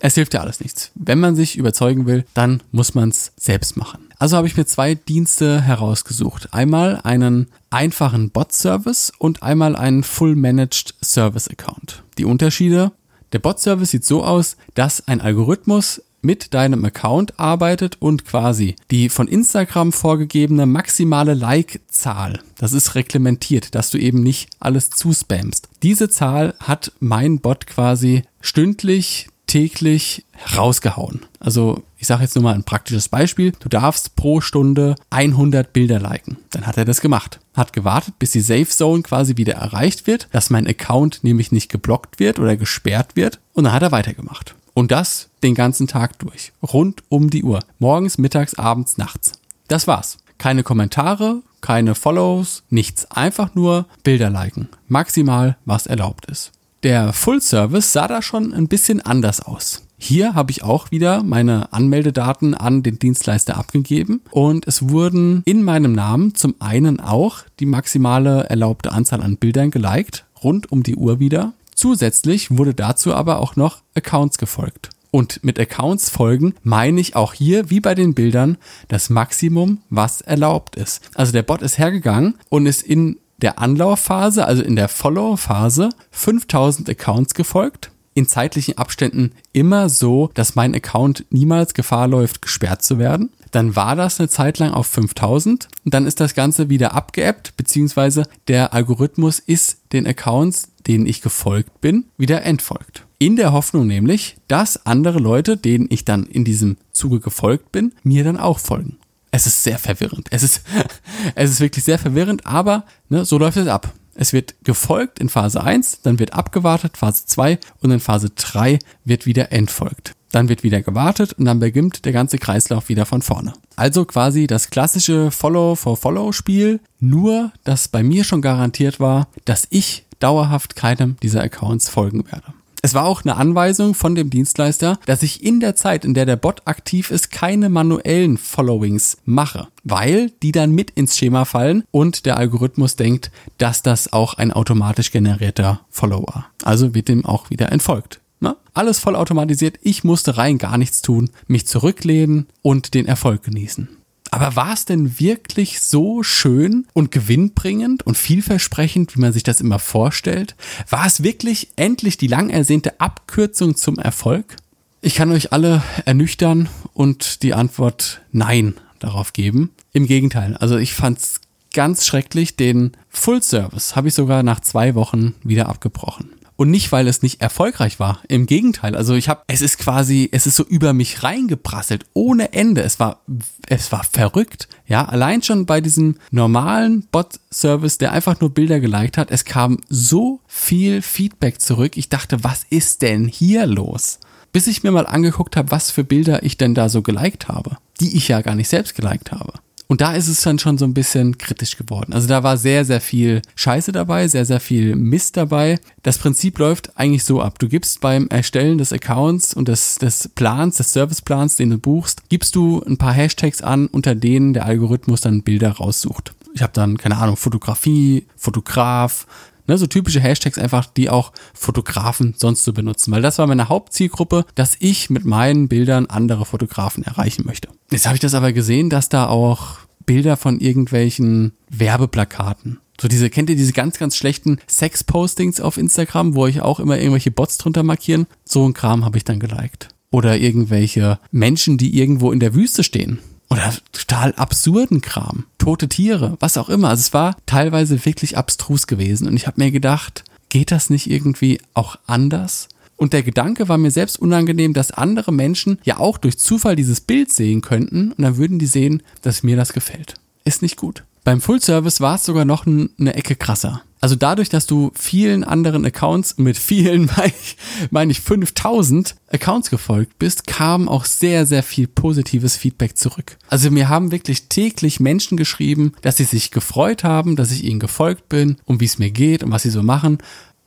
Es 0.00 0.14
hilft 0.14 0.34
ja 0.34 0.40
alles 0.40 0.60
nichts. 0.60 0.90
Wenn 0.94 1.20
man 1.20 1.36
sich 1.36 1.56
überzeugen 1.56 2.06
will, 2.06 2.24
dann 2.34 2.62
muss 2.72 2.94
man 2.94 3.10
es 3.10 3.32
selbst 3.36 3.76
machen. 3.76 4.08
Also 4.18 4.36
habe 4.36 4.46
ich 4.46 4.56
mir 4.56 4.66
zwei 4.66 4.94
Dienste 4.94 5.60
herausgesucht. 5.60 6.54
Einmal 6.54 7.00
einen 7.02 7.48
einfachen 7.70 8.30
Bot-Service 8.30 9.12
und 9.18 9.42
einmal 9.42 9.74
einen 9.74 10.04
Full-Managed 10.04 10.94
Service-Account. 11.02 12.04
Die 12.18 12.24
Unterschiede? 12.24 12.92
Der 13.32 13.38
Bot-Service 13.38 13.90
sieht 13.90 14.04
so 14.04 14.22
aus, 14.22 14.56
dass 14.74 15.08
ein 15.08 15.20
Algorithmus 15.20 16.02
mit 16.22 16.54
deinem 16.54 16.84
Account 16.84 17.38
arbeitet 17.38 17.96
und 18.00 18.24
quasi 18.24 18.76
die 18.90 19.08
von 19.08 19.28
Instagram 19.28 19.92
vorgegebene 19.92 20.66
maximale 20.66 21.34
Like-Zahl, 21.34 22.40
das 22.56 22.72
ist 22.72 22.94
reglementiert, 22.94 23.74
dass 23.74 23.90
du 23.90 23.98
eben 23.98 24.22
nicht 24.22 24.50
alles 24.60 24.90
zuspammst. 24.90 25.68
Diese 25.82 26.08
Zahl 26.08 26.54
hat 26.60 26.92
mein 27.00 27.40
Bot 27.40 27.66
quasi 27.66 28.22
stündlich 28.40 29.28
täglich 29.52 30.24
rausgehauen. 30.56 31.26
Also 31.38 31.82
ich 31.98 32.06
sage 32.06 32.22
jetzt 32.22 32.34
nur 32.34 32.44
mal 32.44 32.54
ein 32.54 32.64
praktisches 32.64 33.10
Beispiel. 33.10 33.52
Du 33.60 33.68
darfst 33.68 34.16
pro 34.16 34.40
Stunde 34.40 34.94
100 35.10 35.74
Bilder 35.74 36.00
liken. 36.00 36.38
Dann 36.52 36.66
hat 36.66 36.78
er 36.78 36.86
das 36.86 37.02
gemacht. 37.02 37.38
Hat 37.52 37.74
gewartet, 37.74 38.18
bis 38.18 38.30
die 38.30 38.40
Safe 38.40 38.66
Zone 38.66 39.02
quasi 39.02 39.36
wieder 39.36 39.52
erreicht 39.52 40.06
wird, 40.06 40.28
dass 40.32 40.48
mein 40.48 40.66
Account 40.66 41.22
nämlich 41.22 41.52
nicht 41.52 41.70
geblockt 41.70 42.18
wird 42.18 42.38
oder 42.38 42.56
gesperrt 42.56 43.14
wird. 43.14 43.40
Und 43.52 43.64
dann 43.64 43.74
hat 43.74 43.82
er 43.82 43.92
weitergemacht. 43.92 44.54
Und 44.72 44.90
das 44.90 45.28
den 45.42 45.54
ganzen 45.54 45.86
Tag 45.86 46.18
durch. 46.18 46.52
Rund 46.62 47.02
um 47.10 47.28
die 47.28 47.42
Uhr. 47.42 47.60
Morgens, 47.78 48.16
mittags, 48.16 48.54
abends, 48.54 48.96
nachts. 48.96 49.32
Das 49.68 49.86
war's. 49.86 50.16
Keine 50.38 50.62
Kommentare, 50.62 51.42
keine 51.60 51.94
Follows, 51.94 52.62
nichts. 52.70 53.04
Einfach 53.10 53.54
nur 53.54 53.84
Bilder 54.02 54.30
liken. 54.30 54.70
Maximal, 54.88 55.58
was 55.66 55.86
erlaubt 55.86 56.24
ist. 56.30 56.52
Der 56.82 57.12
Full 57.12 57.40
Service 57.40 57.92
sah 57.92 58.08
da 58.08 58.22
schon 58.22 58.52
ein 58.52 58.66
bisschen 58.66 59.00
anders 59.00 59.40
aus. 59.40 59.86
Hier 59.98 60.34
habe 60.34 60.50
ich 60.50 60.64
auch 60.64 60.90
wieder 60.90 61.22
meine 61.22 61.72
Anmeldedaten 61.72 62.54
an 62.54 62.82
den 62.82 62.98
Dienstleister 62.98 63.56
abgegeben 63.56 64.20
und 64.32 64.66
es 64.66 64.88
wurden 64.88 65.42
in 65.44 65.62
meinem 65.62 65.92
Namen 65.92 66.34
zum 66.34 66.56
einen 66.58 66.98
auch 66.98 67.42
die 67.60 67.66
maximale 67.66 68.50
erlaubte 68.50 68.90
Anzahl 68.90 69.22
an 69.22 69.36
Bildern 69.36 69.70
geliked, 69.70 70.24
rund 70.42 70.72
um 70.72 70.82
die 70.82 70.96
Uhr 70.96 71.20
wieder. 71.20 71.52
Zusätzlich 71.72 72.50
wurde 72.50 72.74
dazu 72.74 73.14
aber 73.14 73.38
auch 73.38 73.54
noch 73.54 73.82
Accounts 73.94 74.38
gefolgt. 74.38 74.90
Und 75.12 75.44
mit 75.44 75.60
Accounts 75.60 76.10
folgen 76.10 76.54
meine 76.64 77.00
ich 77.00 77.14
auch 77.14 77.32
hier, 77.32 77.70
wie 77.70 77.80
bei 77.80 77.94
den 77.94 78.14
Bildern, 78.14 78.56
das 78.88 79.08
Maximum, 79.08 79.78
was 79.88 80.20
erlaubt 80.20 80.74
ist. 80.74 81.02
Also 81.14 81.30
der 81.30 81.42
Bot 81.42 81.62
ist 81.62 81.78
hergegangen 81.78 82.34
und 82.48 82.66
ist 82.66 82.82
in 82.82 83.18
der 83.42 83.58
Anlaufphase, 83.58 84.46
also 84.46 84.62
in 84.62 84.76
der 84.76 84.88
Follow-Phase, 84.88 85.90
5000 86.10 86.88
Accounts 86.88 87.34
gefolgt. 87.34 87.90
In 88.14 88.28
zeitlichen 88.28 88.76
Abständen 88.76 89.32
immer 89.52 89.88
so, 89.88 90.30
dass 90.34 90.54
mein 90.54 90.74
Account 90.74 91.24
niemals 91.30 91.74
Gefahr 91.74 92.08
läuft, 92.08 92.42
gesperrt 92.42 92.82
zu 92.82 92.98
werden. 92.98 93.30
Dann 93.52 93.74
war 93.74 93.96
das 93.96 94.18
eine 94.18 94.28
Zeit 94.28 94.58
lang 94.58 94.72
auf 94.72 94.86
5000 94.86 95.68
und 95.84 95.94
dann 95.94 96.06
ist 96.06 96.20
das 96.20 96.34
Ganze 96.34 96.68
wieder 96.68 96.94
abgeebbt, 96.94 97.54
beziehungsweise 97.56 98.24
der 98.48 98.74
Algorithmus 98.74 99.38
ist 99.38 99.78
den 99.92 100.06
Accounts, 100.06 100.68
denen 100.86 101.06
ich 101.06 101.22
gefolgt 101.22 101.80
bin, 101.80 102.04
wieder 102.16 102.42
entfolgt. 102.42 103.06
In 103.18 103.36
der 103.36 103.52
Hoffnung 103.52 103.86
nämlich, 103.86 104.36
dass 104.48 104.84
andere 104.84 105.18
Leute, 105.18 105.56
denen 105.56 105.86
ich 105.90 106.04
dann 106.04 106.24
in 106.24 106.44
diesem 106.44 106.76
Zuge 106.92 107.20
gefolgt 107.20 107.72
bin, 107.72 107.92
mir 108.02 108.24
dann 108.24 108.38
auch 108.38 108.58
folgen 108.58 108.98
es 109.32 109.46
ist 109.46 109.64
sehr 109.64 109.78
verwirrend. 109.78 110.28
Es 110.30 110.44
ist, 110.44 110.62
es 111.34 111.50
ist 111.50 111.60
wirklich 111.60 111.84
sehr 111.84 111.98
verwirrend, 111.98 112.46
aber 112.46 112.84
ne, 113.08 113.24
so 113.24 113.38
läuft 113.38 113.56
es 113.56 113.66
ab. 113.66 113.92
Es 114.14 114.32
wird 114.32 114.54
gefolgt 114.62 115.18
in 115.18 115.30
Phase 115.30 115.64
1, 115.64 116.02
dann 116.02 116.18
wird 116.18 116.34
abgewartet, 116.34 116.98
Phase 116.98 117.24
2 117.26 117.58
und 117.80 117.90
in 117.90 117.98
Phase 117.98 118.30
3 118.30 118.78
wird 119.04 119.24
wieder 119.24 119.50
entfolgt. 119.52 120.12
Dann 120.32 120.48
wird 120.48 120.62
wieder 120.62 120.82
gewartet 120.82 121.32
und 121.34 121.46
dann 121.46 121.60
beginnt 121.60 122.04
der 122.04 122.12
ganze 122.12 122.38
Kreislauf 122.38 122.90
wieder 122.90 123.06
von 123.06 123.22
vorne. 123.22 123.54
Also 123.76 124.04
quasi 124.04 124.46
das 124.46 124.70
klassische 124.70 125.30
Follow-for-Follow-Spiel, 125.30 126.80
nur 127.00 127.52
dass 127.64 127.88
bei 127.88 128.02
mir 128.02 128.24
schon 128.24 128.42
garantiert 128.42 129.00
war, 129.00 129.28
dass 129.46 129.66
ich 129.70 130.04
dauerhaft 130.18 130.76
keinem 130.76 131.16
dieser 131.22 131.42
Accounts 131.42 131.88
folgen 131.88 132.24
werde. 132.30 132.52
Es 132.84 132.94
war 132.94 133.04
auch 133.04 133.22
eine 133.22 133.36
Anweisung 133.36 133.94
von 133.94 134.16
dem 134.16 134.28
Dienstleister, 134.28 134.98
dass 135.06 135.22
ich 135.22 135.44
in 135.44 135.60
der 135.60 135.76
Zeit, 135.76 136.04
in 136.04 136.14
der 136.14 136.26
der 136.26 136.34
Bot 136.34 136.62
aktiv 136.64 137.12
ist, 137.12 137.30
keine 137.30 137.68
manuellen 137.68 138.38
Followings 138.38 139.18
mache, 139.24 139.68
weil 139.84 140.30
die 140.42 140.50
dann 140.50 140.72
mit 140.72 140.90
ins 140.90 141.16
Schema 141.16 141.44
fallen 141.44 141.84
und 141.92 142.26
der 142.26 142.38
Algorithmus 142.38 142.96
denkt, 142.96 143.30
dass 143.56 143.82
das 143.82 144.12
auch 144.12 144.34
ein 144.34 144.52
automatisch 144.52 145.12
generierter 145.12 145.82
Follower. 145.90 146.46
Also 146.64 146.92
wird 146.92 147.06
dem 147.06 147.24
auch 147.24 147.50
wieder 147.50 147.70
entfolgt. 147.70 148.20
Na, 148.40 148.56
alles 148.74 148.98
vollautomatisiert, 148.98 149.78
ich 149.82 150.02
musste 150.02 150.36
rein 150.36 150.58
gar 150.58 150.76
nichts 150.76 151.02
tun, 151.02 151.30
mich 151.46 151.68
zurücklehnen 151.68 152.48
und 152.62 152.94
den 152.94 153.06
Erfolg 153.06 153.44
genießen. 153.44 153.88
Aber 154.32 154.56
war 154.56 154.72
es 154.72 154.86
denn 154.86 155.20
wirklich 155.20 155.82
so 155.82 156.22
schön 156.22 156.86
und 156.94 157.10
gewinnbringend 157.10 158.06
und 158.06 158.16
vielversprechend, 158.16 159.14
wie 159.14 159.20
man 159.20 159.34
sich 159.34 159.42
das 159.42 159.60
immer 159.60 159.78
vorstellt? 159.78 160.56
War 160.88 161.04
es 161.04 161.22
wirklich 161.22 161.68
endlich 161.76 162.16
die 162.16 162.28
lang 162.28 162.48
ersehnte 162.48 162.98
Abkürzung 162.98 163.76
zum 163.76 163.98
Erfolg? 163.98 164.56
Ich 165.02 165.16
kann 165.16 165.30
euch 165.32 165.52
alle 165.52 165.82
ernüchtern 166.06 166.70
und 166.94 167.42
die 167.42 167.52
Antwort 167.52 168.22
Nein 168.32 168.74
darauf 169.00 169.34
geben. 169.34 169.70
Im 169.92 170.06
Gegenteil, 170.06 170.56
also 170.56 170.78
ich 170.78 170.94
fand's 170.94 171.42
ganz 171.74 172.06
schrecklich. 172.06 172.56
Den 172.56 172.92
Full 173.10 173.42
Service 173.42 173.96
habe 173.96 174.08
ich 174.08 174.14
sogar 174.14 174.42
nach 174.42 174.60
zwei 174.60 174.94
Wochen 174.94 175.34
wieder 175.42 175.68
abgebrochen. 175.68 176.30
Und 176.62 176.70
nicht, 176.70 176.92
weil 176.92 177.08
es 177.08 177.22
nicht 177.22 177.40
erfolgreich 177.40 177.98
war. 177.98 178.20
Im 178.28 178.46
Gegenteil. 178.46 178.94
Also 178.94 179.14
ich 179.14 179.28
habe, 179.28 179.42
es 179.48 179.62
ist 179.62 179.78
quasi, 179.78 180.28
es 180.30 180.46
ist 180.46 180.54
so 180.54 180.62
über 180.62 180.92
mich 180.92 181.24
reingeprasselt, 181.24 182.06
ohne 182.12 182.52
Ende. 182.52 182.82
Es 182.82 183.00
war, 183.00 183.22
es 183.66 183.90
war 183.90 184.04
verrückt. 184.04 184.68
Ja, 184.86 185.04
allein 185.06 185.42
schon 185.42 185.66
bei 185.66 185.80
diesem 185.80 186.18
normalen 186.30 187.08
Bot-Service, 187.10 187.98
der 187.98 188.12
einfach 188.12 188.38
nur 188.38 188.54
Bilder 188.54 188.78
geliked 188.78 189.18
hat, 189.18 189.32
es 189.32 189.44
kam 189.44 189.80
so 189.88 190.38
viel 190.46 191.02
Feedback 191.02 191.60
zurück. 191.60 191.96
Ich 191.96 192.10
dachte, 192.10 192.44
was 192.44 192.64
ist 192.70 193.02
denn 193.02 193.26
hier 193.26 193.66
los? 193.66 194.20
Bis 194.52 194.68
ich 194.68 194.84
mir 194.84 194.92
mal 194.92 195.08
angeguckt 195.08 195.56
habe, 195.56 195.72
was 195.72 195.90
für 195.90 196.04
Bilder 196.04 196.44
ich 196.44 196.58
denn 196.58 196.76
da 196.76 196.88
so 196.88 197.02
geliked 197.02 197.48
habe, 197.48 197.78
die 197.98 198.16
ich 198.16 198.28
ja 198.28 198.40
gar 198.40 198.54
nicht 198.54 198.68
selbst 198.68 198.94
geliked 198.94 199.32
habe. 199.32 199.54
Und 199.92 200.00
da 200.00 200.14
ist 200.14 200.28
es 200.28 200.40
dann 200.40 200.58
schon 200.58 200.78
so 200.78 200.86
ein 200.86 200.94
bisschen 200.94 201.36
kritisch 201.36 201.76
geworden. 201.76 202.14
Also 202.14 202.26
da 202.26 202.42
war 202.42 202.56
sehr, 202.56 202.86
sehr 202.86 203.02
viel 203.02 203.42
Scheiße 203.56 203.92
dabei, 203.92 204.26
sehr, 204.26 204.46
sehr 204.46 204.58
viel 204.58 204.96
Mist 204.96 205.36
dabei. 205.36 205.78
Das 206.02 206.16
Prinzip 206.16 206.58
läuft 206.58 206.96
eigentlich 206.96 207.24
so 207.24 207.42
ab. 207.42 207.58
Du 207.58 207.68
gibst 207.68 208.00
beim 208.00 208.26
Erstellen 208.28 208.78
des 208.78 208.90
Accounts 208.94 209.52
und 209.52 209.68
des, 209.68 209.96
des 209.96 210.30
Plans, 210.34 210.78
des 210.78 210.94
Serviceplans, 210.94 211.56
den 211.56 211.68
du 211.68 211.76
buchst, 211.76 212.30
gibst 212.30 212.54
du 212.54 212.82
ein 212.86 212.96
paar 212.96 213.12
Hashtags 213.12 213.60
an, 213.60 213.86
unter 213.86 214.14
denen 214.14 214.54
der 214.54 214.64
Algorithmus 214.64 215.20
dann 215.20 215.42
Bilder 215.42 215.72
raussucht. 215.72 216.32
Ich 216.54 216.62
habe 216.62 216.72
dann, 216.72 216.96
keine 216.96 217.18
Ahnung, 217.18 217.36
Fotografie, 217.36 218.24
Fotograf, 218.34 219.26
Ne, 219.72 219.78
so 219.78 219.86
typische 219.86 220.20
Hashtags 220.20 220.58
einfach, 220.58 220.84
die 220.84 221.08
auch 221.08 221.32
Fotografen 221.54 222.34
sonst 222.36 222.62
so 222.64 222.74
benutzen. 222.74 223.10
Weil 223.10 223.22
das 223.22 223.38
war 223.38 223.46
meine 223.46 223.70
Hauptzielgruppe, 223.70 224.44
dass 224.54 224.76
ich 224.80 225.08
mit 225.08 225.24
meinen 225.24 225.68
Bildern 225.68 226.04
andere 226.04 226.44
Fotografen 226.44 227.02
erreichen 227.04 227.46
möchte. 227.46 227.68
Jetzt 227.90 228.04
habe 228.04 228.16
ich 228.16 228.20
das 228.20 228.34
aber 228.34 228.52
gesehen, 228.52 228.90
dass 228.90 229.08
da 229.08 229.28
auch 229.28 229.78
Bilder 230.04 230.36
von 230.36 230.60
irgendwelchen 230.60 231.52
Werbeplakaten 231.70 232.80
so 233.00 233.08
diese, 233.08 233.30
kennt 233.30 233.48
ihr 233.48 233.56
diese 233.56 233.72
ganz, 233.72 233.98
ganz 233.98 234.14
schlechten 234.14 234.58
Sex-Postings 234.68 235.62
auf 235.62 235.78
Instagram, 235.78 236.34
wo 236.34 236.42
euch 236.42 236.60
auch 236.60 236.78
immer 236.78 236.98
irgendwelche 236.98 237.30
Bots 237.30 237.56
drunter 237.56 237.82
markieren? 237.82 238.26
So 238.44 238.68
ein 238.68 238.74
Kram 238.74 239.06
habe 239.06 239.16
ich 239.16 239.24
dann 239.24 239.40
geliked. 239.40 239.88
Oder 240.10 240.36
irgendwelche 240.36 241.18
Menschen, 241.30 241.78
die 241.78 241.98
irgendwo 241.98 242.30
in 242.30 242.40
der 242.40 242.54
Wüste 242.54 242.84
stehen 242.84 243.18
oder 243.52 243.72
total 243.92 244.32
absurden 244.34 245.00
Kram, 245.00 245.44
tote 245.62 245.88
Tiere, 245.88 246.36
was 246.40 246.58
auch 246.58 246.68
immer. 246.68 246.88
Also 246.88 247.02
es 247.02 247.14
war 247.14 247.36
teilweise 247.46 248.04
wirklich 248.04 248.36
abstrus 248.36 248.88
gewesen 248.88 249.28
und 249.28 249.36
ich 249.36 249.46
habe 249.46 249.62
mir 249.62 249.70
gedacht, 249.70 250.24
geht 250.48 250.72
das 250.72 250.90
nicht 250.90 251.08
irgendwie 251.08 251.60
auch 251.72 251.96
anders? 252.06 252.68
Und 252.96 253.12
der 253.12 253.22
Gedanke 253.22 253.68
war 253.68 253.78
mir 253.78 253.92
selbst 253.92 254.18
unangenehm, 254.18 254.72
dass 254.72 254.90
andere 254.90 255.32
Menschen 255.32 255.78
ja 255.84 255.98
auch 255.98 256.18
durch 256.18 256.38
Zufall 256.38 256.74
dieses 256.74 257.00
Bild 257.00 257.32
sehen 257.32 257.60
könnten 257.60 258.10
und 258.10 258.22
dann 258.22 258.38
würden 258.38 258.58
die 258.58 258.66
sehen, 258.66 259.04
dass 259.22 259.44
mir 259.44 259.56
das 259.56 259.72
gefällt. 259.72 260.14
Ist 260.44 260.62
nicht 260.62 260.76
gut. 260.76 261.04
Beim 261.22 261.40
Full 261.40 261.62
Service 261.62 262.00
war 262.00 262.16
es 262.16 262.24
sogar 262.24 262.44
noch 262.44 262.66
eine 262.66 263.14
Ecke 263.14 263.36
krasser. 263.36 263.82
Also 264.02 264.16
dadurch, 264.16 264.48
dass 264.48 264.66
du 264.66 264.90
vielen 264.94 265.44
anderen 265.44 265.86
Accounts, 265.86 266.36
mit 266.36 266.58
vielen 266.58 267.06
meine 267.16 267.32
ich, 267.40 267.56
meine 267.90 268.10
ich 268.10 268.20
5000 268.20 269.14
Accounts 269.30 269.70
gefolgt 269.70 270.18
bist, 270.18 270.48
kam 270.48 270.88
auch 270.88 271.04
sehr, 271.04 271.46
sehr 271.46 271.62
viel 271.62 271.86
positives 271.86 272.56
Feedback 272.56 272.98
zurück. 272.98 273.38
Also 273.48 273.70
mir 273.70 273.88
haben 273.88 274.10
wirklich 274.10 274.48
täglich 274.48 274.98
Menschen 274.98 275.36
geschrieben, 275.36 275.92
dass 276.02 276.16
sie 276.16 276.24
sich 276.24 276.50
gefreut 276.50 277.04
haben, 277.04 277.36
dass 277.36 277.52
ich 277.52 277.62
ihnen 277.62 277.78
gefolgt 277.78 278.28
bin 278.28 278.56
und 278.64 278.80
wie 278.80 278.86
es 278.86 278.98
mir 278.98 279.12
geht 279.12 279.44
und 279.44 279.52
was 279.52 279.62
sie 279.62 279.70
so 279.70 279.84
machen. 279.84 280.18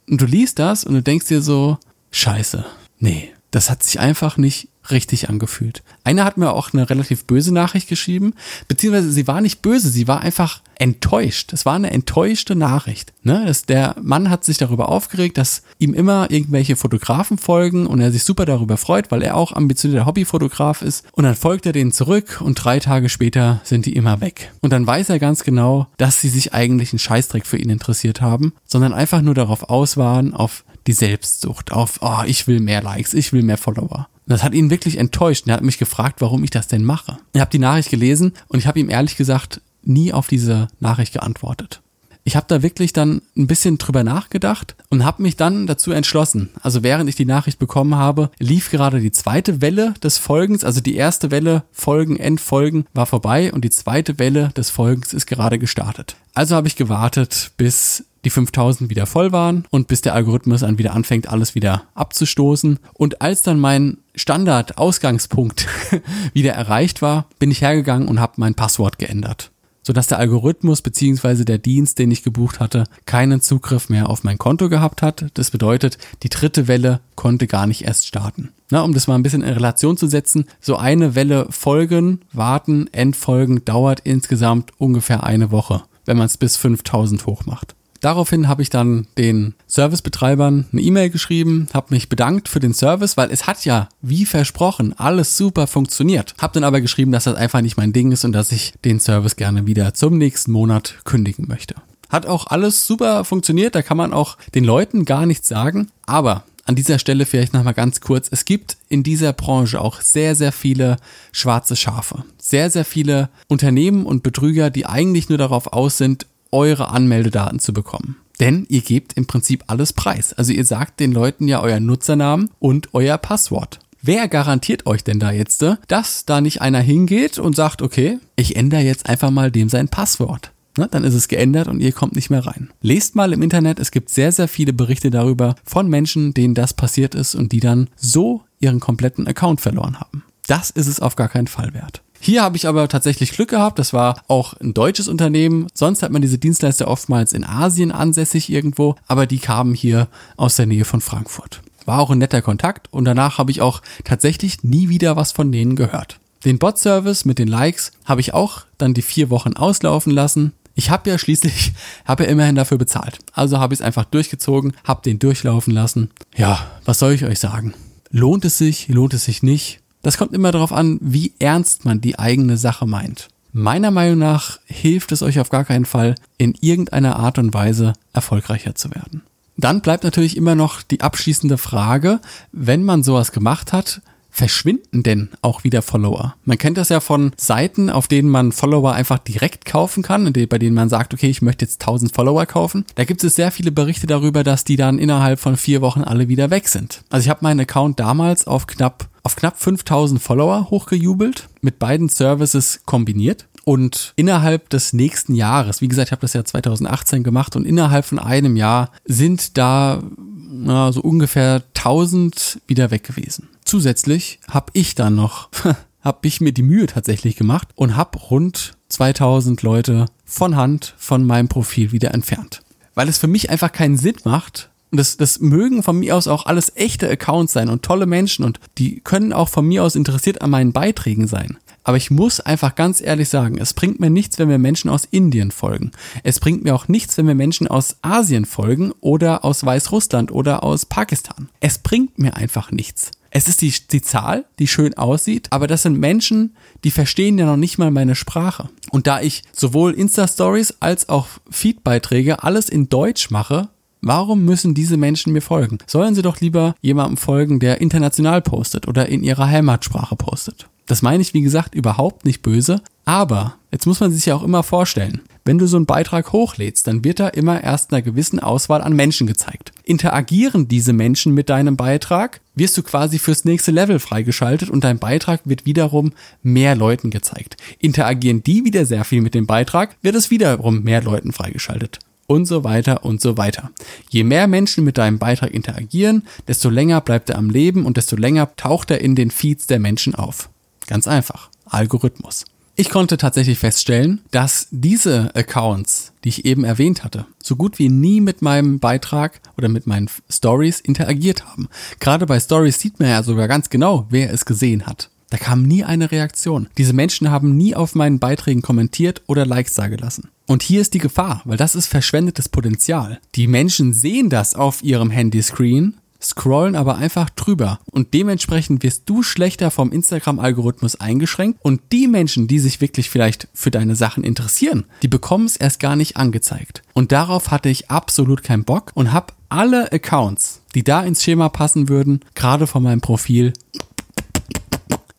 Und 0.09 0.21
du 0.21 0.25
liest 0.25 0.57
das 0.57 0.85
und 0.85 0.93
du 0.93 1.03
denkst 1.03 1.27
dir 1.27 1.41
so, 1.41 1.77
scheiße, 2.11 2.65
nee, 2.99 3.33
das 3.51 3.69
hat 3.69 3.83
sich 3.83 3.99
einfach 3.99 4.37
nicht 4.37 4.69
richtig 4.91 5.29
angefühlt. 5.29 5.83
Einer 6.03 6.25
hat 6.25 6.37
mir 6.37 6.51
auch 6.51 6.73
eine 6.73 6.89
relativ 6.89 7.25
böse 7.25 7.53
Nachricht 7.53 7.87
geschrieben, 7.87 8.33
beziehungsweise 8.67 9.11
sie 9.11 9.27
war 9.27 9.41
nicht 9.41 9.61
böse, 9.61 9.89
sie 9.89 10.07
war 10.07 10.21
einfach 10.21 10.61
enttäuscht. 10.77 11.53
Es 11.53 11.65
war 11.65 11.75
eine 11.75 11.91
enttäuschte 11.91 12.55
Nachricht. 12.55 13.13
Ne? 13.23 13.43
Das, 13.45 13.65
der 13.65 13.95
Mann 14.01 14.29
hat 14.29 14.43
sich 14.43 14.57
darüber 14.57 14.89
aufgeregt, 14.89 15.37
dass 15.37 15.63
ihm 15.79 15.93
immer 15.93 16.29
irgendwelche 16.31 16.75
Fotografen 16.75 17.37
folgen 17.37 17.87
und 17.87 18.01
er 18.01 18.11
sich 18.11 18.23
super 18.23 18.45
darüber 18.45 18.77
freut, 18.77 19.11
weil 19.11 19.23
er 19.23 19.35
auch 19.35 19.53
ambitionierter 19.53 20.05
Hobbyfotograf 20.05 20.81
ist. 20.81 21.05
Und 21.13 21.23
dann 21.23 21.35
folgt 21.35 21.65
er 21.65 21.73
denen 21.73 21.91
zurück 21.91 22.41
und 22.41 22.55
drei 22.55 22.79
Tage 22.79 23.09
später 23.09 23.61
sind 23.63 23.85
die 23.85 23.95
immer 23.95 24.21
weg. 24.21 24.51
Und 24.61 24.73
dann 24.73 24.85
weiß 24.85 25.09
er 25.09 25.19
ganz 25.19 25.43
genau, 25.43 25.87
dass 25.97 26.19
sie 26.21 26.29
sich 26.29 26.53
eigentlich 26.53 26.91
einen 26.91 26.99
Scheißdreck 26.99 27.45
für 27.45 27.57
ihn 27.57 27.69
interessiert 27.69 28.21
haben, 28.21 28.53
sondern 28.65 28.93
einfach 28.93 29.21
nur 29.21 29.33
darauf 29.33 29.69
aus 29.69 29.97
waren, 29.97 30.33
auf 30.33 30.63
die 30.87 30.93
Selbstsucht, 30.93 31.71
auf, 31.71 31.99
oh, 32.01 32.21
ich 32.25 32.47
will 32.47 32.59
mehr 32.59 32.81
Likes, 32.81 33.13
ich 33.13 33.33
will 33.33 33.41
mehr 33.41 33.57
Follower. 33.57 34.07
Das 34.27 34.43
hat 34.43 34.53
ihn 34.53 34.69
wirklich 34.69 34.97
enttäuscht. 34.97 35.47
Er 35.47 35.55
hat 35.55 35.63
mich 35.63 35.77
gefragt, 35.77 36.21
warum 36.21 36.43
ich 36.43 36.49
das 36.49 36.67
denn 36.67 36.83
mache. 36.83 37.17
Ich 37.33 37.41
habe 37.41 37.51
die 37.51 37.59
Nachricht 37.59 37.89
gelesen 37.89 38.33
und 38.47 38.59
ich 38.59 38.67
habe 38.67 38.79
ihm 38.79 38.89
ehrlich 38.89 39.17
gesagt 39.17 39.61
nie 39.83 40.13
auf 40.13 40.27
diese 40.27 40.67
Nachricht 40.79 41.13
geantwortet. 41.13 41.81
Ich 42.27 42.35
habe 42.35 42.47
da 42.49 42.63
wirklich 42.63 42.91
dann 42.91 43.21
ein 43.37 43.45
bisschen 43.45 43.77
drüber 43.77 44.03
nachgedacht 44.03 44.75
und 44.89 45.05
habe 45.05 45.21
mich 45.21 45.35
dann 45.35 45.67
dazu 45.67 45.91
entschlossen. 45.91 46.49
Also 46.59 46.81
während 46.81 47.07
ich 47.07 47.15
die 47.15 47.23
Nachricht 47.23 47.59
bekommen 47.59 47.93
habe, 47.93 48.31
lief 48.39 48.71
gerade 48.71 48.99
die 48.99 49.11
zweite 49.11 49.61
Welle 49.61 49.93
des 50.01 50.17
Folgens. 50.17 50.63
Also 50.63 50.81
die 50.81 50.95
erste 50.95 51.29
Welle 51.29 51.63
Folgen, 51.71 52.17
Endfolgen 52.17 52.87
war 52.95 53.05
vorbei 53.05 53.53
und 53.53 53.63
die 53.63 53.69
zweite 53.69 54.17
Welle 54.17 54.49
des 54.57 54.71
Folgens 54.71 55.13
ist 55.13 55.27
gerade 55.27 55.59
gestartet. 55.59 56.15
Also 56.33 56.55
habe 56.55 56.67
ich 56.67 56.75
gewartet, 56.75 57.51
bis 57.57 58.05
die 58.25 58.31
5000 58.31 58.89
wieder 58.89 59.05
voll 59.05 59.31
waren 59.31 59.65
und 59.69 59.87
bis 59.87 60.01
der 60.01 60.15
Algorithmus 60.15 60.61
dann 60.61 60.79
wieder 60.79 60.95
anfängt, 60.95 61.29
alles 61.29 61.53
wieder 61.53 61.83
abzustoßen. 61.93 62.79
Und 62.93 63.21
als 63.21 63.43
dann 63.43 63.59
mein 63.59 63.99
Standard-Ausgangspunkt 64.15 65.67
wieder 66.33 66.53
erreicht 66.53 67.03
war, 67.03 67.27
bin 67.37 67.51
ich 67.51 67.61
hergegangen 67.61 68.07
und 68.07 68.19
habe 68.19 68.33
mein 68.37 68.55
Passwort 68.55 68.97
geändert 68.97 69.51
sodass 69.85 70.07
der 70.07 70.17
Algorithmus 70.17 70.81
beziehungsweise 70.81 71.45
der 71.45 71.59
Dienst, 71.59 71.99
den 71.99 72.09
ich 72.09 72.23
gebucht 72.23 72.59
hatte, 72.59 72.85
keinen 73.05 73.39
Zugriff 73.39 73.87
mehr 73.87 74.09
auf 74.09 74.23
mein 74.23 74.39
Konto 74.39 74.67
gehabt 74.67 75.03
hat. 75.03 75.27
Das 75.35 75.51
bedeutet, 75.51 75.99
die 76.23 76.29
dritte 76.29 76.67
Welle 76.67 77.01
konnte 77.13 77.45
gar 77.45 77.67
nicht 77.67 77.83
erst 77.85 78.07
starten. 78.07 78.49
Na, 78.71 78.81
um 78.81 78.93
das 78.93 79.05
mal 79.07 79.15
ein 79.15 79.23
bisschen 79.23 79.43
in 79.43 79.53
Relation 79.53 79.95
zu 79.95 80.07
setzen, 80.07 80.45
so 80.59 80.75
eine 80.75 81.13
Welle 81.13 81.45
Folgen, 81.51 82.21
Warten, 82.33 82.87
Endfolgen 82.91 83.63
dauert 83.63 84.01
insgesamt 84.03 84.71
ungefähr 84.79 85.23
eine 85.23 85.51
Woche, 85.51 85.83
wenn 86.05 86.17
man 86.17 86.25
es 86.25 86.37
bis 86.37 86.57
5000 86.57 87.27
hoch 87.27 87.45
macht. 87.45 87.75
Daraufhin 88.05 88.47
habe 88.47 88.61
ich 88.61 88.69
dann 88.69 89.07
den 89.17 89.55
Servicebetreibern 89.65 90.67
eine 90.71 90.81
E-Mail 90.81 91.09
geschrieben, 91.09 91.67
habe 91.73 91.87
mich 91.89 92.07
bedankt 92.07 92.47
für 92.47 92.59
den 92.59 92.75
Service, 92.75 93.17
weil 93.17 93.31
es 93.31 93.47
hat 93.47 93.65
ja, 93.65 93.89
wie 94.03 94.27
versprochen, 94.27 94.93
alles 94.99 95.37
super 95.37 95.65
funktioniert. 95.65 96.35
Habe 96.37 96.53
dann 96.53 96.63
aber 96.63 96.81
geschrieben, 96.81 97.11
dass 97.11 97.23
das 97.23 97.33
einfach 97.33 97.61
nicht 97.61 97.77
mein 97.77 97.93
Ding 97.93 98.11
ist 98.11 98.23
und 98.23 98.31
dass 98.31 98.51
ich 98.51 98.75
den 98.85 98.99
Service 98.99 99.37
gerne 99.37 99.65
wieder 99.65 99.95
zum 99.95 100.19
nächsten 100.19 100.51
Monat 100.51 100.99
kündigen 101.03 101.47
möchte. 101.47 101.73
Hat 102.07 102.27
auch 102.27 102.45
alles 102.45 102.85
super 102.85 103.25
funktioniert, 103.25 103.73
da 103.73 103.81
kann 103.81 103.97
man 103.97 104.13
auch 104.13 104.37
den 104.53 104.65
Leuten 104.65 105.05
gar 105.05 105.25
nichts 105.25 105.47
sagen, 105.47 105.87
aber 106.05 106.43
an 106.65 106.75
dieser 106.75 106.99
Stelle 106.99 107.25
vielleicht 107.25 107.55
nochmal 107.55 107.73
ganz 107.73 108.01
kurz. 108.01 108.27
Es 108.29 108.45
gibt 108.45 108.77
in 108.87 109.01
dieser 109.01 109.33
Branche 109.33 109.81
auch 109.81 110.01
sehr, 110.01 110.35
sehr 110.35 110.51
viele 110.51 110.97
schwarze 111.31 111.75
Schafe. 111.75 112.23
Sehr, 112.37 112.69
sehr 112.69 112.85
viele 112.85 113.29
Unternehmen 113.47 114.05
und 114.05 114.21
Betrüger, 114.21 114.69
die 114.69 114.85
eigentlich 114.85 115.29
nur 115.29 115.39
darauf 115.39 115.73
aus 115.73 115.97
sind, 115.97 116.27
eure 116.55 116.89
Anmeldedaten 116.89 117.59
zu 117.59 117.73
bekommen. 117.73 118.15
Denn 118.39 118.65
ihr 118.69 118.81
gebt 118.81 119.13
im 119.13 119.27
Prinzip 119.27 119.65
alles 119.67 119.93
preis. 119.93 120.33
Also 120.33 120.51
ihr 120.51 120.65
sagt 120.65 120.99
den 120.99 121.11
Leuten 121.11 121.47
ja 121.47 121.61
euer 121.61 121.79
Nutzernamen 121.79 122.49
und 122.59 122.93
euer 122.93 123.17
Passwort. 123.17 123.79
Wer 124.01 124.27
garantiert 124.27 124.85
euch 124.85 125.03
denn 125.03 125.19
da 125.19 125.31
jetzt, 125.31 125.63
äh, 125.63 125.75
dass 125.87 126.25
da 126.25 126.41
nicht 126.41 126.61
einer 126.61 126.79
hingeht 126.79 127.39
und 127.39 127.55
sagt, 127.55 127.81
okay, 127.81 128.19
ich 128.35 128.55
ändere 128.55 128.81
jetzt 128.81 129.09
einfach 129.09 129.31
mal 129.31 129.51
dem 129.51 129.69
sein 129.69 129.89
Passwort? 129.89 130.51
Ne, 130.77 130.87
dann 130.91 131.05
ist 131.05 131.13
es 131.13 131.29
geändert 131.29 131.69
und 131.69 131.79
ihr 131.79 131.93
kommt 131.93 132.15
nicht 132.15 132.29
mehr 132.29 132.45
rein. 132.45 132.69
Lest 132.81 133.15
mal 133.15 133.31
im 133.31 133.41
Internet, 133.41 133.79
es 133.79 133.91
gibt 133.91 134.09
sehr, 134.09 134.31
sehr 134.31 134.49
viele 134.49 134.73
Berichte 134.73 135.09
darüber 135.09 135.55
von 135.63 135.87
Menschen, 135.87 136.33
denen 136.33 136.53
das 136.53 136.73
passiert 136.73 137.15
ist 137.15 137.33
und 137.33 137.51
die 137.51 137.61
dann 137.61 137.89
so 137.95 138.41
ihren 138.59 138.81
kompletten 138.81 139.25
Account 139.25 139.61
verloren 139.61 139.99
haben. 139.99 140.23
Das 140.47 140.69
ist 140.69 140.87
es 140.87 140.99
auf 140.99 141.15
gar 141.15 141.29
keinen 141.29 141.47
Fall 141.47 141.73
wert. 141.73 142.03
Hier 142.25 142.41
habe 142.41 142.57
ich 142.57 142.67
aber 142.67 142.87
tatsächlich 142.87 143.33
Glück 143.33 143.51
gehabt. 143.51 143.77
Das 143.77 143.93
war 143.93 144.19
auch 144.27 144.55
ein 144.55 144.73
deutsches 144.73 145.07
Unternehmen. 145.07 145.67
Sonst 145.75 146.01
hat 146.01 146.11
man 146.11 146.23
diese 146.23 146.39
Dienstleister 146.39 146.87
oftmals 146.87 147.33
in 147.33 147.43
Asien 147.43 147.91
ansässig 147.91 148.51
irgendwo, 148.51 148.95
aber 149.05 149.27
die 149.27 149.37
kamen 149.37 149.75
hier 149.75 150.07
aus 150.35 150.55
der 150.55 150.65
Nähe 150.65 150.85
von 150.85 151.01
Frankfurt. 151.01 151.61
War 151.85 151.99
auch 151.99 152.09
ein 152.09 152.17
netter 152.17 152.41
Kontakt 152.41 152.91
und 152.91 153.05
danach 153.05 153.37
habe 153.37 153.51
ich 153.51 153.61
auch 153.61 153.83
tatsächlich 154.05 154.63
nie 154.63 154.89
wieder 154.89 155.15
was 155.15 155.33
von 155.33 155.51
denen 155.51 155.75
gehört. 155.75 156.17
Den 156.45 156.57
Bot-Service 156.57 157.25
mit 157.25 157.37
den 157.37 157.47
Likes 157.47 157.91
habe 158.05 158.21
ich 158.21 158.33
auch 158.33 158.63
dann 158.79 158.95
die 158.95 159.03
vier 159.03 159.29
Wochen 159.29 159.53
auslaufen 159.53 160.11
lassen. 160.11 160.53
Ich 160.73 160.89
habe 160.89 161.07
ja 161.11 161.19
schließlich, 161.19 161.73
habe 162.05 162.23
ja 162.23 162.31
immerhin 162.31 162.55
dafür 162.55 162.79
bezahlt. 162.79 163.19
Also 163.33 163.59
habe 163.59 163.75
ich 163.75 163.81
es 163.81 163.85
einfach 163.85 164.05
durchgezogen, 164.05 164.73
habe 164.83 165.03
den 165.03 165.19
durchlaufen 165.19 165.75
lassen. 165.75 166.09
Ja, 166.35 166.71
was 166.85 166.97
soll 166.97 167.11
ich 167.11 167.23
euch 167.23 167.37
sagen? 167.37 167.75
Lohnt 168.09 168.45
es 168.45 168.57
sich, 168.57 168.87
lohnt 168.87 169.13
es 169.13 169.25
sich 169.25 169.43
nicht? 169.43 169.79
Das 170.05 170.19
kommt 170.19 170.33
immer 170.33 170.51
darauf 170.51 170.71
an, 170.71 170.99
wie 171.01 171.33
ernst 171.39 171.83
man 171.83 171.99
die 171.99 172.19
eigene 172.19 172.57
Sache 172.57 172.85
meint. 172.85 173.29
Meiner 173.53 173.89
Meinung 173.89 174.19
nach 174.19 174.59
hilft 174.65 175.11
es 175.11 175.23
euch 175.23 175.39
auf 175.39 175.49
gar 175.49 175.65
keinen 175.65 175.85
Fall, 175.85 176.13
in 176.37 176.53
irgendeiner 176.61 177.15
Art 177.15 177.39
und 177.39 177.55
Weise 177.55 177.93
erfolgreicher 178.13 178.75
zu 178.75 178.93
werden. 178.93 179.23
Dann 179.57 179.81
bleibt 179.81 180.03
natürlich 180.03 180.37
immer 180.37 180.53
noch 180.53 180.83
die 180.83 181.01
abschließende 181.01 181.57
Frage, 181.57 182.19
wenn 182.51 182.83
man 182.83 183.01
sowas 183.01 183.31
gemacht 183.31 183.73
hat, 183.73 184.03
verschwinden 184.29 185.01
denn 185.01 185.29
auch 185.41 185.63
wieder 185.63 185.81
Follower? 185.81 186.35
Man 186.43 186.59
kennt 186.59 186.77
das 186.77 186.89
ja 186.89 186.99
von 186.99 187.31
Seiten, 187.35 187.89
auf 187.89 188.07
denen 188.07 188.29
man 188.29 188.51
Follower 188.51 188.93
einfach 188.93 189.17
direkt 189.17 189.65
kaufen 189.65 190.03
kann, 190.03 190.31
bei 190.31 190.59
denen 190.59 190.75
man 190.75 190.89
sagt, 190.89 191.15
okay, 191.15 191.31
ich 191.31 191.41
möchte 191.41 191.65
jetzt 191.65 191.81
1000 191.81 192.13
Follower 192.13 192.45
kaufen. 192.45 192.85
Da 192.93 193.05
gibt 193.05 193.23
es 193.23 193.33
sehr 193.33 193.49
viele 193.49 193.71
Berichte 193.71 194.05
darüber, 194.05 194.43
dass 194.43 194.65
die 194.65 194.75
dann 194.75 194.99
innerhalb 194.99 195.39
von 195.39 195.57
vier 195.57 195.81
Wochen 195.81 196.03
alle 196.03 196.27
wieder 196.27 196.51
weg 196.51 196.67
sind. 196.67 197.01
Also 197.09 197.25
ich 197.25 197.29
habe 197.31 197.39
meinen 197.41 197.61
Account 197.61 197.99
damals 197.99 198.45
auf 198.45 198.67
knapp 198.67 199.07
auf 199.25 199.35
knapp 199.35 199.59
5000 199.59 200.21
Follower 200.21 200.69
hochgejubelt, 200.69 201.49
mit 201.61 201.79
beiden 201.79 202.09
Services 202.09 202.81
kombiniert. 202.85 203.47
Und 203.63 204.13
innerhalb 204.15 204.69
des 204.69 204.93
nächsten 204.93 205.33
Jahres, 205.33 205.81
wie 205.81 205.87
gesagt, 205.87 206.09
ich 206.09 206.11
habe 206.11 206.21
das 206.21 206.33
ja 206.33 206.45
2018 206.45 207.23
gemacht 207.23 207.55
und 207.55 207.65
innerhalb 207.65 208.05
von 208.05 208.19
einem 208.19 208.55
Jahr 208.55 208.91
sind 209.03 209.57
da 209.57 210.03
na, 210.47 210.91
so 210.91 211.01
ungefähr 211.01 211.63
1000 211.75 212.61
wieder 212.67 212.91
weg 212.91 213.03
gewesen. 213.03 213.49
Zusätzlich 213.65 214.39
habe 214.47 214.67
ich 214.73 214.93
dann 214.93 215.15
noch, 215.15 215.49
habe 216.01 216.27
ich 216.27 216.39
mir 216.39 216.53
die 216.53 216.61
Mühe 216.61 216.85
tatsächlich 216.85 217.35
gemacht 217.35 217.69
und 217.73 217.95
habe 217.95 218.19
rund 218.19 218.73
2000 218.89 219.63
Leute 219.63 220.05
von 220.23 220.55
Hand 220.55 220.93
von 220.97 221.25
meinem 221.25 221.47
Profil 221.47 221.91
wieder 221.91 222.13
entfernt. 222.13 222.61
Weil 222.93 223.09
es 223.09 223.17
für 223.17 223.27
mich 223.27 223.49
einfach 223.49 223.71
keinen 223.71 223.97
Sinn 223.97 224.17
macht, 224.23 224.69
das, 224.91 225.17
das 225.17 225.39
mögen 225.39 225.83
von 225.83 225.99
mir 225.99 226.15
aus 226.15 226.27
auch 226.27 226.45
alles 226.45 226.71
echte 226.75 227.09
Accounts 227.09 227.53
sein 227.53 227.69
und 227.69 227.83
tolle 227.83 228.05
Menschen 228.05 228.45
und 228.45 228.59
die 228.77 229.01
können 229.01 229.33
auch 229.33 229.49
von 229.49 229.67
mir 229.67 229.83
aus 229.83 229.95
interessiert 229.95 230.41
an 230.41 230.49
meinen 230.49 230.73
Beiträgen 230.73 231.27
sein. 231.27 231.57
Aber 231.83 231.97
ich 231.97 232.09
muss 232.09 232.39
einfach 232.39 232.73
ganz 232.73 232.99
ehrlich 232.99 233.29
sagen, 233.29 233.59
es 233.59 233.73
bringt 233.73 233.99
mir 233.99 234.09
nichts, 234.09 234.39
wenn 234.39 234.49
wir 234.49 234.57
Menschen 234.57 234.89
aus 234.89 235.05
Indien 235.05 235.51
folgen. 235.51 235.91
Es 236.23 236.39
bringt 236.39 236.63
mir 236.63 236.73
auch 236.73 236.87
nichts, 236.87 237.17
wenn 237.17 237.27
wir 237.27 237.35
Menschen 237.35 237.67
aus 237.67 237.97
Asien 238.01 238.45
folgen 238.45 238.91
oder 239.01 239.45
aus 239.45 239.63
Weißrussland 239.63 240.31
oder 240.31 240.63
aus 240.63 240.85
Pakistan. 240.85 241.49
Es 241.59 241.77
bringt 241.77 242.17
mir 242.17 242.35
einfach 242.35 242.71
nichts. 242.71 243.11
Es 243.29 243.49
ist 243.49 243.61
die, 243.61 243.73
die 243.91 244.01
Zahl, 244.01 244.45
die 244.59 244.67
schön 244.67 244.93
aussieht, 244.93 245.47
aber 245.51 245.67
das 245.67 245.83
sind 245.83 245.99
Menschen, 245.99 246.55
die 246.85 246.91
verstehen 246.91 247.37
ja 247.37 247.45
noch 247.45 247.57
nicht 247.57 247.77
mal 247.77 247.91
meine 247.91 248.15
Sprache. 248.15 248.69
Und 248.91 249.07
da 249.07 249.19
ich 249.19 249.43
sowohl 249.51 249.91
Insta-Stories 249.91 250.75
als 250.79 251.09
auch 251.09 251.27
Feed-Beiträge 251.51 252.43
alles 252.43 252.69
in 252.69 252.87
Deutsch 252.87 253.31
mache, 253.31 253.67
Warum 254.07 254.45
müssen 254.45 254.75
diese 254.75 254.97
Menschen 254.97 255.33
mir 255.33 255.41
folgen? 255.41 255.79
Sollen 255.87 256.13
sie 256.13 256.21
doch 256.21 256.39
lieber 256.39 256.75
jemandem 256.79 257.17
folgen, 257.17 257.59
der 257.59 257.81
international 257.81 258.39
postet 258.39 258.87
oder 258.87 259.09
in 259.09 259.23
ihrer 259.23 259.47
Heimatsprache 259.47 260.15
postet. 260.15 260.67
Das 260.85 261.01
meine 261.01 261.23
ich, 261.23 261.33
wie 261.33 261.41
gesagt, 261.41 261.73
überhaupt 261.73 262.23
nicht 262.23 262.43
böse. 262.43 262.83
Aber 263.05 263.55
jetzt 263.71 263.87
muss 263.87 264.01
man 264.01 264.11
sich 264.11 264.27
ja 264.27 264.35
auch 264.35 264.43
immer 264.43 264.61
vorstellen, 264.61 265.21
wenn 265.43 265.57
du 265.57 265.65
so 265.65 265.77
einen 265.77 265.87
Beitrag 265.87 266.33
hochlädst, 266.33 266.85
dann 266.85 267.03
wird 267.03 267.19
da 267.19 267.29
immer 267.29 267.63
erst 267.63 267.91
einer 267.91 268.03
gewissen 268.03 268.39
Auswahl 268.39 268.83
an 268.83 268.93
Menschen 268.93 269.25
gezeigt. 269.25 269.71
Interagieren 269.83 270.67
diese 270.67 270.93
Menschen 270.93 271.33
mit 271.33 271.49
deinem 271.49 271.75
Beitrag, 271.75 272.41
wirst 272.53 272.77
du 272.77 272.83
quasi 272.83 273.17
fürs 273.17 273.43
nächste 273.43 273.71
Level 273.71 273.97
freigeschaltet 273.97 274.69
und 274.69 274.83
dein 274.83 274.99
Beitrag 274.99 275.41
wird 275.45 275.65
wiederum 275.65 276.13
mehr 276.43 276.75
Leuten 276.75 277.09
gezeigt. 277.09 277.57
Interagieren 277.79 278.43
die 278.43 278.65
wieder 278.65 278.85
sehr 278.85 279.03
viel 279.03 279.21
mit 279.21 279.33
dem 279.33 279.47
Beitrag, 279.47 279.95
wird 280.03 280.13
es 280.13 280.29
wiederum 280.29 280.83
mehr 280.83 281.01
Leuten 281.01 281.31
freigeschaltet 281.31 281.97
und 282.27 282.45
so 282.45 282.63
weiter 282.63 283.03
und 283.03 283.21
so 283.21 283.37
weiter. 283.37 283.71
Je 284.09 284.23
mehr 284.23 284.47
Menschen 284.47 284.83
mit 284.83 284.97
deinem 284.97 285.19
Beitrag 285.19 285.51
interagieren, 285.51 286.23
desto 286.47 286.69
länger 286.69 287.01
bleibt 287.01 287.29
er 287.29 287.37
am 287.37 287.49
Leben 287.49 287.85
und 287.85 287.97
desto 287.97 288.15
länger 288.15 288.55
taucht 288.55 288.91
er 288.91 289.01
in 289.01 289.15
den 289.15 289.31
Feeds 289.31 289.67
der 289.67 289.79
Menschen 289.79 290.15
auf. 290.15 290.49
Ganz 290.87 291.07
einfach. 291.07 291.49
Algorithmus. 291.65 292.45
Ich 292.77 292.89
konnte 292.89 293.15
tatsächlich 293.15 293.57
feststellen, 293.57 294.19
dass 294.31 294.67
diese 294.69 295.33
Accounts, 295.33 296.11
die 296.23 296.29
ich 296.29 296.43
eben 296.43 296.65
erwähnt 296.65 297.05
hatte, 297.05 297.25
so 297.41 297.55
gut 297.55 297.79
wie 297.79 297.87
nie 297.87 298.19
mit 298.19 298.41
meinem 298.41 298.79
Beitrag 298.79 299.39
oder 299.57 299.69
mit 299.69 299.87
meinen 299.87 300.09
Stories 300.29 300.81
interagiert 300.81 301.45
haben. 301.45 301.69
Gerade 302.01 302.25
bei 302.25 302.37
Stories 302.37 302.79
sieht 302.79 302.99
man 302.99 303.07
ja 303.07 303.23
sogar 303.23 303.47
ganz 303.47 303.69
genau, 303.69 304.07
wer 304.09 304.33
es 304.33 304.45
gesehen 304.45 304.85
hat. 304.85 305.09
Da 305.29 305.37
kam 305.37 305.63
nie 305.63 305.85
eine 305.85 306.11
Reaktion. 306.11 306.67
Diese 306.77 306.93
Menschen 306.93 307.31
haben 307.31 307.55
nie 307.55 307.75
auf 307.75 307.95
meinen 307.95 308.19
Beiträgen 308.19 308.61
kommentiert 308.61 309.21
oder 309.25 309.45
Likes 309.45 309.75
dagelassen. 309.75 310.29
Und 310.47 310.63
hier 310.63 310.81
ist 310.81 310.93
die 310.93 310.99
Gefahr, 310.99 311.41
weil 311.45 311.57
das 311.57 311.75
ist 311.75 311.87
verschwendetes 311.87 312.49
Potenzial. 312.49 313.19
Die 313.35 313.47
Menschen 313.47 313.93
sehen 313.93 314.29
das 314.29 314.53
auf 314.53 314.83
ihrem 314.83 315.09
Handyscreen, 315.09 315.97
scrollen 316.21 316.75
aber 316.75 316.97
einfach 316.97 317.29
drüber 317.29 317.79
und 317.91 318.13
dementsprechend 318.13 318.83
wirst 318.83 319.03
du 319.05 319.23
schlechter 319.23 319.71
vom 319.71 319.91
Instagram-Algorithmus 319.91 320.99
eingeschränkt 320.99 321.59
und 321.61 321.81
die 321.91 322.07
Menschen, 322.07 322.47
die 322.47 322.59
sich 322.59 322.81
wirklich 322.81 323.09
vielleicht 323.09 323.47
für 323.53 323.71
deine 323.71 323.95
Sachen 323.95 324.23
interessieren, 324.23 324.85
die 325.01 325.07
bekommen 325.07 325.45
es 325.45 325.55
erst 325.57 325.79
gar 325.79 325.95
nicht 325.95 326.17
angezeigt. 326.17 326.83
Und 326.93 327.11
darauf 327.11 327.51
hatte 327.51 327.69
ich 327.69 327.91
absolut 327.91 328.43
keinen 328.43 328.63
Bock 328.63 328.91
und 328.95 329.13
habe 329.13 329.33
alle 329.49 329.91
Accounts, 329.91 330.61
die 330.73 330.83
da 330.83 331.03
ins 331.03 331.23
Schema 331.23 331.49
passen 331.49 331.89
würden, 331.89 332.21
gerade 332.33 332.67
von 332.67 332.83
meinem 332.83 333.01
Profil 333.01 333.53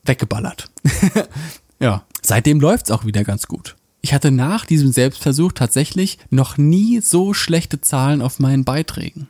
weggeballert. 0.04 0.70
ja, 1.80 2.04
seitdem 2.22 2.60
läuft's 2.60 2.90
auch 2.90 3.04
wieder 3.04 3.24
ganz 3.24 3.46
gut. 3.46 3.76
Ich 4.00 4.14
hatte 4.14 4.30
nach 4.30 4.64
diesem 4.66 4.92
Selbstversuch 4.92 5.52
tatsächlich 5.52 6.18
noch 6.30 6.58
nie 6.58 7.00
so 7.00 7.34
schlechte 7.34 7.80
Zahlen 7.80 8.22
auf 8.22 8.38
meinen 8.38 8.64
Beiträgen. 8.64 9.28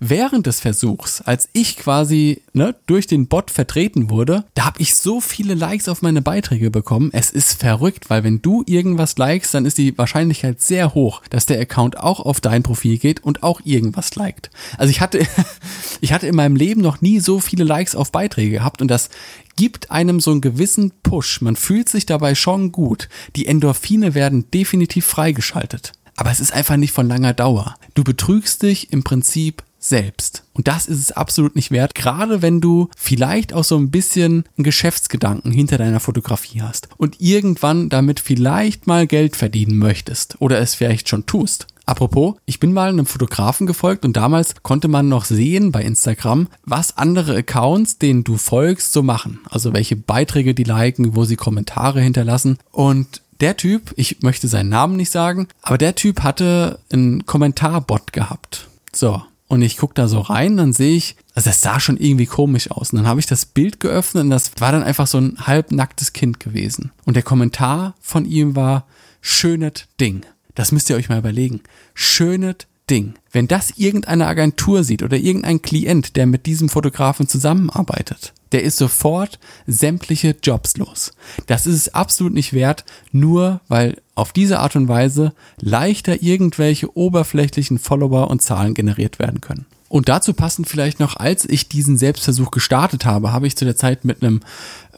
Während 0.00 0.46
des 0.46 0.60
Versuchs, 0.60 1.20
als 1.20 1.48
ich 1.52 1.76
quasi 1.76 2.42
ne, 2.52 2.74
durch 2.86 3.06
den 3.06 3.26
Bot 3.26 3.50
vertreten 3.50 4.10
wurde, 4.10 4.44
da 4.54 4.66
habe 4.66 4.80
ich 4.80 4.94
so 4.94 5.20
viele 5.20 5.54
Likes 5.54 5.88
auf 5.88 6.02
meine 6.02 6.22
Beiträge 6.22 6.70
bekommen. 6.70 7.10
Es 7.12 7.30
ist 7.30 7.60
verrückt, 7.60 8.10
weil 8.10 8.24
wenn 8.24 8.42
du 8.42 8.62
irgendwas 8.66 9.16
likest, 9.16 9.54
dann 9.54 9.66
ist 9.66 9.78
die 9.78 9.96
Wahrscheinlichkeit 9.96 10.60
sehr 10.60 10.94
hoch, 10.94 11.22
dass 11.30 11.46
der 11.46 11.60
Account 11.60 11.98
auch 11.98 12.20
auf 12.20 12.40
dein 12.40 12.62
Profil 12.62 12.98
geht 12.98 13.22
und 13.22 13.42
auch 13.42 13.60
irgendwas 13.64 14.14
liked. 14.14 14.50
Also 14.78 14.90
ich 14.90 15.00
hatte, 15.00 15.26
ich 16.00 16.12
hatte 16.12 16.26
in 16.26 16.36
meinem 16.36 16.56
Leben 16.56 16.80
noch 16.80 17.00
nie 17.00 17.20
so 17.20 17.40
viele 17.40 17.64
Likes 17.64 17.94
auf 17.94 18.12
Beiträge 18.12 18.52
gehabt 18.52 18.80
und 18.80 18.88
das 18.88 19.10
gibt 19.56 19.90
einem 19.90 20.20
so 20.20 20.30
einen 20.30 20.40
gewissen 20.40 20.92
Push. 21.02 21.40
Man 21.40 21.56
fühlt 21.56 21.88
sich 21.88 22.06
dabei 22.06 22.34
schon 22.34 22.72
gut. 22.72 23.08
Die 23.36 23.46
Endorphine 23.46 24.14
werden 24.14 24.50
definitiv 24.50 25.04
freigeschaltet. 25.06 25.92
Aber 26.16 26.30
es 26.30 26.40
ist 26.40 26.52
einfach 26.52 26.76
nicht 26.76 26.92
von 26.92 27.08
langer 27.08 27.32
Dauer. 27.32 27.74
Du 27.94 28.04
betrügst 28.04 28.62
dich 28.62 28.92
im 28.92 29.02
Prinzip 29.02 29.62
selbst. 29.82 30.44
Und 30.52 30.68
das 30.68 30.86
ist 30.86 31.00
es 31.00 31.12
absolut 31.12 31.56
nicht 31.56 31.70
wert, 31.70 31.94
gerade 31.94 32.40
wenn 32.40 32.60
du 32.60 32.88
vielleicht 32.96 33.52
auch 33.52 33.64
so 33.64 33.76
ein 33.76 33.90
bisschen 33.90 34.44
einen 34.56 34.64
Geschäftsgedanken 34.64 35.50
hinter 35.50 35.78
deiner 35.78 36.00
Fotografie 36.00 36.62
hast 36.62 36.88
und 36.96 37.20
irgendwann 37.20 37.88
damit 37.88 38.20
vielleicht 38.20 38.86
mal 38.86 39.06
Geld 39.06 39.34
verdienen 39.36 39.78
möchtest 39.78 40.36
oder 40.40 40.60
es 40.60 40.74
vielleicht 40.74 41.08
schon 41.08 41.26
tust. 41.26 41.66
Apropos, 41.84 42.36
ich 42.46 42.60
bin 42.60 42.72
mal 42.72 42.90
einem 42.90 43.06
Fotografen 43.06 43.66
gefolgt 43.66 44.04
und 44.04 44.16
damals 44.16 44.54
konnte 44.62 44.86
man 44.86 45.08
noch 45.08 45.24
sehen 45.24 45.72
bei 45.72 45.82
Instagram, 45.82 46.46
was 46.64 46.96
andere 46.96 47.36
Accounts, 47.36 47.98
denen 47.98 48.22
du 48.22 48.36
folgst, 48.36 48.92
so 48.92 49.02
machen. 49.02 49.40
Also 49.50 49.72
welche 49.72 49.96
Beiträge 49.96 50.54
die 50.54 50.62
liken, 50.62 51.16
wo 51.16 51.24
sie 51.24 51.34
Kommentare 51.34 52.00
hinterlassen. 52.00 52.58
Und 52.70 53.21
der 53.40 53.56
Typ, 53.56 53.92
ich 53.96 54.22
möchte 54.22 54.48
seinen 54.48 54.68
Namen 54.68 54.96
nicht 54.96 55.10
sagen, 55.10 55.48
aber 55.62 55.78
der 55.78 55.94
Typ 55.94 56.22
hatte 56.22 56.78
einen 56.92 57.26
Kommentarbot 57.26 58.12
gehabt. 58.12 58.68
So. 58.92 59.22
Und 59.48 59.60
ich 59.60 59.76
gucke 59.76 59.92
da 59.92 60.08
so 60.08 60.20
rein, 60.20 60.56
dann 60.56 60.72
sehe 60.72 60.96
ich, 60.96 61.14
also 61.34 61.50
es 61.50 61.60
sah 61.60 61.78
schon 61.78 61.98
irgendwie 61.98 62.24
komisch 62.24 62.70
aus. 62.70 62.90
Und 62.90 62.96
dann 62.96 63.06
habe 63.06 63.20
ich 63.20 63.26
das 63.26 63.44
Bild 63.44 63.80
geöffnet 63.80 64.24
und 64.24 64.30
das 64.30 64.52
war 64.60 64.72
dann 64.72 64.82
einfach 64.82 65.06
so 65.06 65.18
ein 65.18 65.36
halbnacktes 65.46 66.14
Kind 66.14 66.40
gewesen. 66.40 66.90
Und 67.04 67.16
der 67.16 67.22
Kommentar 67.22 67.94
von 68.00 68.24
ihm 68.24 68.56
war, 68.56 68.86
schönes 69.20 69.88
Ding. 70.00 70.22
Das 70.54 70.72
müsst 70.72 70.88
ihr 70.88 70.96
euch 70.96 71.10
mal 71.10 71.18
überlegen. 71.18 71.60
Schönes 71.92 72.56
Ding. 72.90 73.14
Wenn 73.30 73.48
das 73.48 73.70
irgendeine 73.76 74.26
Agentur 74.26 74.84
sieht 74.84 75.02
oder 75.02 75.16
irgendein 75.16 75.62
Klient, 75.62 76.16
der 76.16 76.26
mit 76.26 76.46
diesem 76.46 76.68
Fotografen 76.68 77.28
zusammenarbeitet, 77.28 78.32
der 78.52 78.62
ist 78.62 78.76
sofort 78.76 79.38
sämtliche 79.66 80.36
Jobs 80.42 80.76
los. 80.76 81.12
Das 81.46 81.66
ist 81.66 81.76
es 81.76 81.94
absolut 81.94 82.34
nicht 82.34 82.52
wert, 82.52 82.84
nur 83.10 83.60
weil 83.68 83.96
auf 84.14 84.32
diese 84.32 84.58
Art 84.58 84.76
und 84.76 84.88
Weise 84.88 85.32
leichter 85.60 86.22
irgendwelche 86.22 86.96
oberflächlichen 86.96 87.78
Follower 87.78 88.30
und 88.30 88.42
Zahlen 88.42 88.74
generiert 88.74 89.18
werden 89.18 89.40
können. 89.40 89.66
Und 89.88 90.08
dazu 90.08 90.32
passend 90.32 90.68
vielleicht 90.68 91.00
noch, 91.00 91.16
als 91.16 91.44
ich 91.46 91.68
diesen 91.68 91.98
Selbstversuch 91.98 92.50
gestartet 92.50 93.04
habe, 93.04 93.32
habe 93.32 93.46
ich 93.46 93.56
zu 93.56 93.66
der 93.66 93.76
Zeit 93.76 94.06
mit 94.06 94.22
einem 94.22 94.40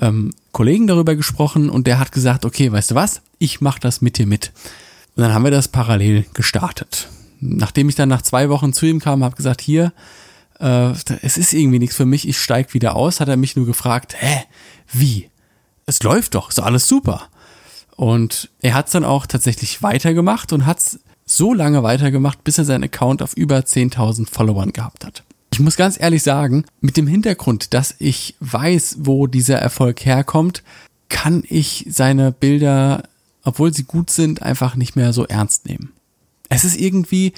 ähm, 0.01 0.33
Kollegen 0.53 0.87
darüber 0.87 1.17
gesprochen 1.17 1.69
und 1.69 1.87
der 1.89 1.99
hat 1.99 2.13
gesagt, 2.13 2.45
okay, 2.45 2.71
weißt 2.71 2.93
du 2.93 2.95
was, 2.95 3.21
ich 3.39 3.61
mache 3.61 3.81
das 3.81 4.03
mit 4.03 4.19
dir 4.19 4.27
mit. 4.27 4.53
Und 5.17 5.23
dann 5.23 5.35
haben 5.35 5.45
wir 5.45 5.51
das 5.51 5.69
parallel 5.69 6.27
gestartet. 6.33 7.09
Nachdem 7.41 7.89
ich 7.89 7.95
dann 7.95 8.09
nach 8.09 8.23
zwei 8.23 8.49
Wochen 8.49 8.73
zu 8.73 8.87
ihm 8.87 9.01
kam, 9.01 9.25
habe 9.25 9.37
gesagt, 9.37 9.61
hier, 9.61 9.93
äh, 10.61 10.93
es 11.23 11.37
ist 11.37 11.53
irgendwie 11.53 11.79
nichts 11.79 11.97
für 11.97 12.07
mich, 12.07 12.29
ich 12.29 12.39
steig 12.39 12.75
wieder 12.75 12.97
aus, 12.97 13.21
hat 13.21 13.29
er 13.29 13.37
mich 13.37 13.57
nur 13.57 13.67
gefragt, 13.67 14.15
hä, 14.19 14.45
wie? 14.93 15.31
Es 15.87 16.03
läuft 16.03 16.35
doch, 16.35 16.49
ist 16.49 16.61
alles 16.61 16.89
super. 16.89 17.29
Und 17.97 18.51
er 18.61 18.75
hat 18.75 18.87
es 18.87 18.93
dann 18.93 19.05
auch 19.05 19.27
tatsächlich 19.27 19.83
weitergemacht 19.83 20.53
und 20.53 20.67
hat 20.67 20.79
es 20.79 21.01
so 21.27 21.55
lange 21.55 21.83
weitergemacht, 21.83 22.45
bis 22.45 22.59
er 22.59 22.65
seinen 22.65 22.85
Account 22.85 23.23
auf 23.23 23.35
über 23.35 23.59
10.000 23.59 24.29
Followern 24.31 24.73
gehabt 24.73 25.05
hat. 25.05 25.23
Ich 25.53 25.61
muss 25.61 25.77
ganz 25.77 26.01
ehrlich 26.01 26.23
sagen, 26.23 26.65
mit 26.81 26.97
dem 26.97 27.07
Hintergrund, 27.07 27.75
dass 27.75 27.95
ich 27.99 28.35
weiß, 28.41 28.97
wo 29.01 29.27
dieser 29.27 29.59
Erfolg 29.59 30.05
herkommt, 30.05 30.63
kann 31.09 31.45
ich 31.49 31.87
seine 31.89 32.33
Bilder, 32.33 33.05
obwohl 33.45 33.73
sie 33.73 33.85
gut 33.85 34.11
sind, 34.11 34.43
einfach 34.43 34.75
nicht 34.75 34.97
mehr 34.97 35.13
so 35.13 35.25
ernst 35.27 35.67
nehmen. 35.67 35.93
Es 36.49 36.65
ist 36.65 36.81
irgendwie, 36.81 37.33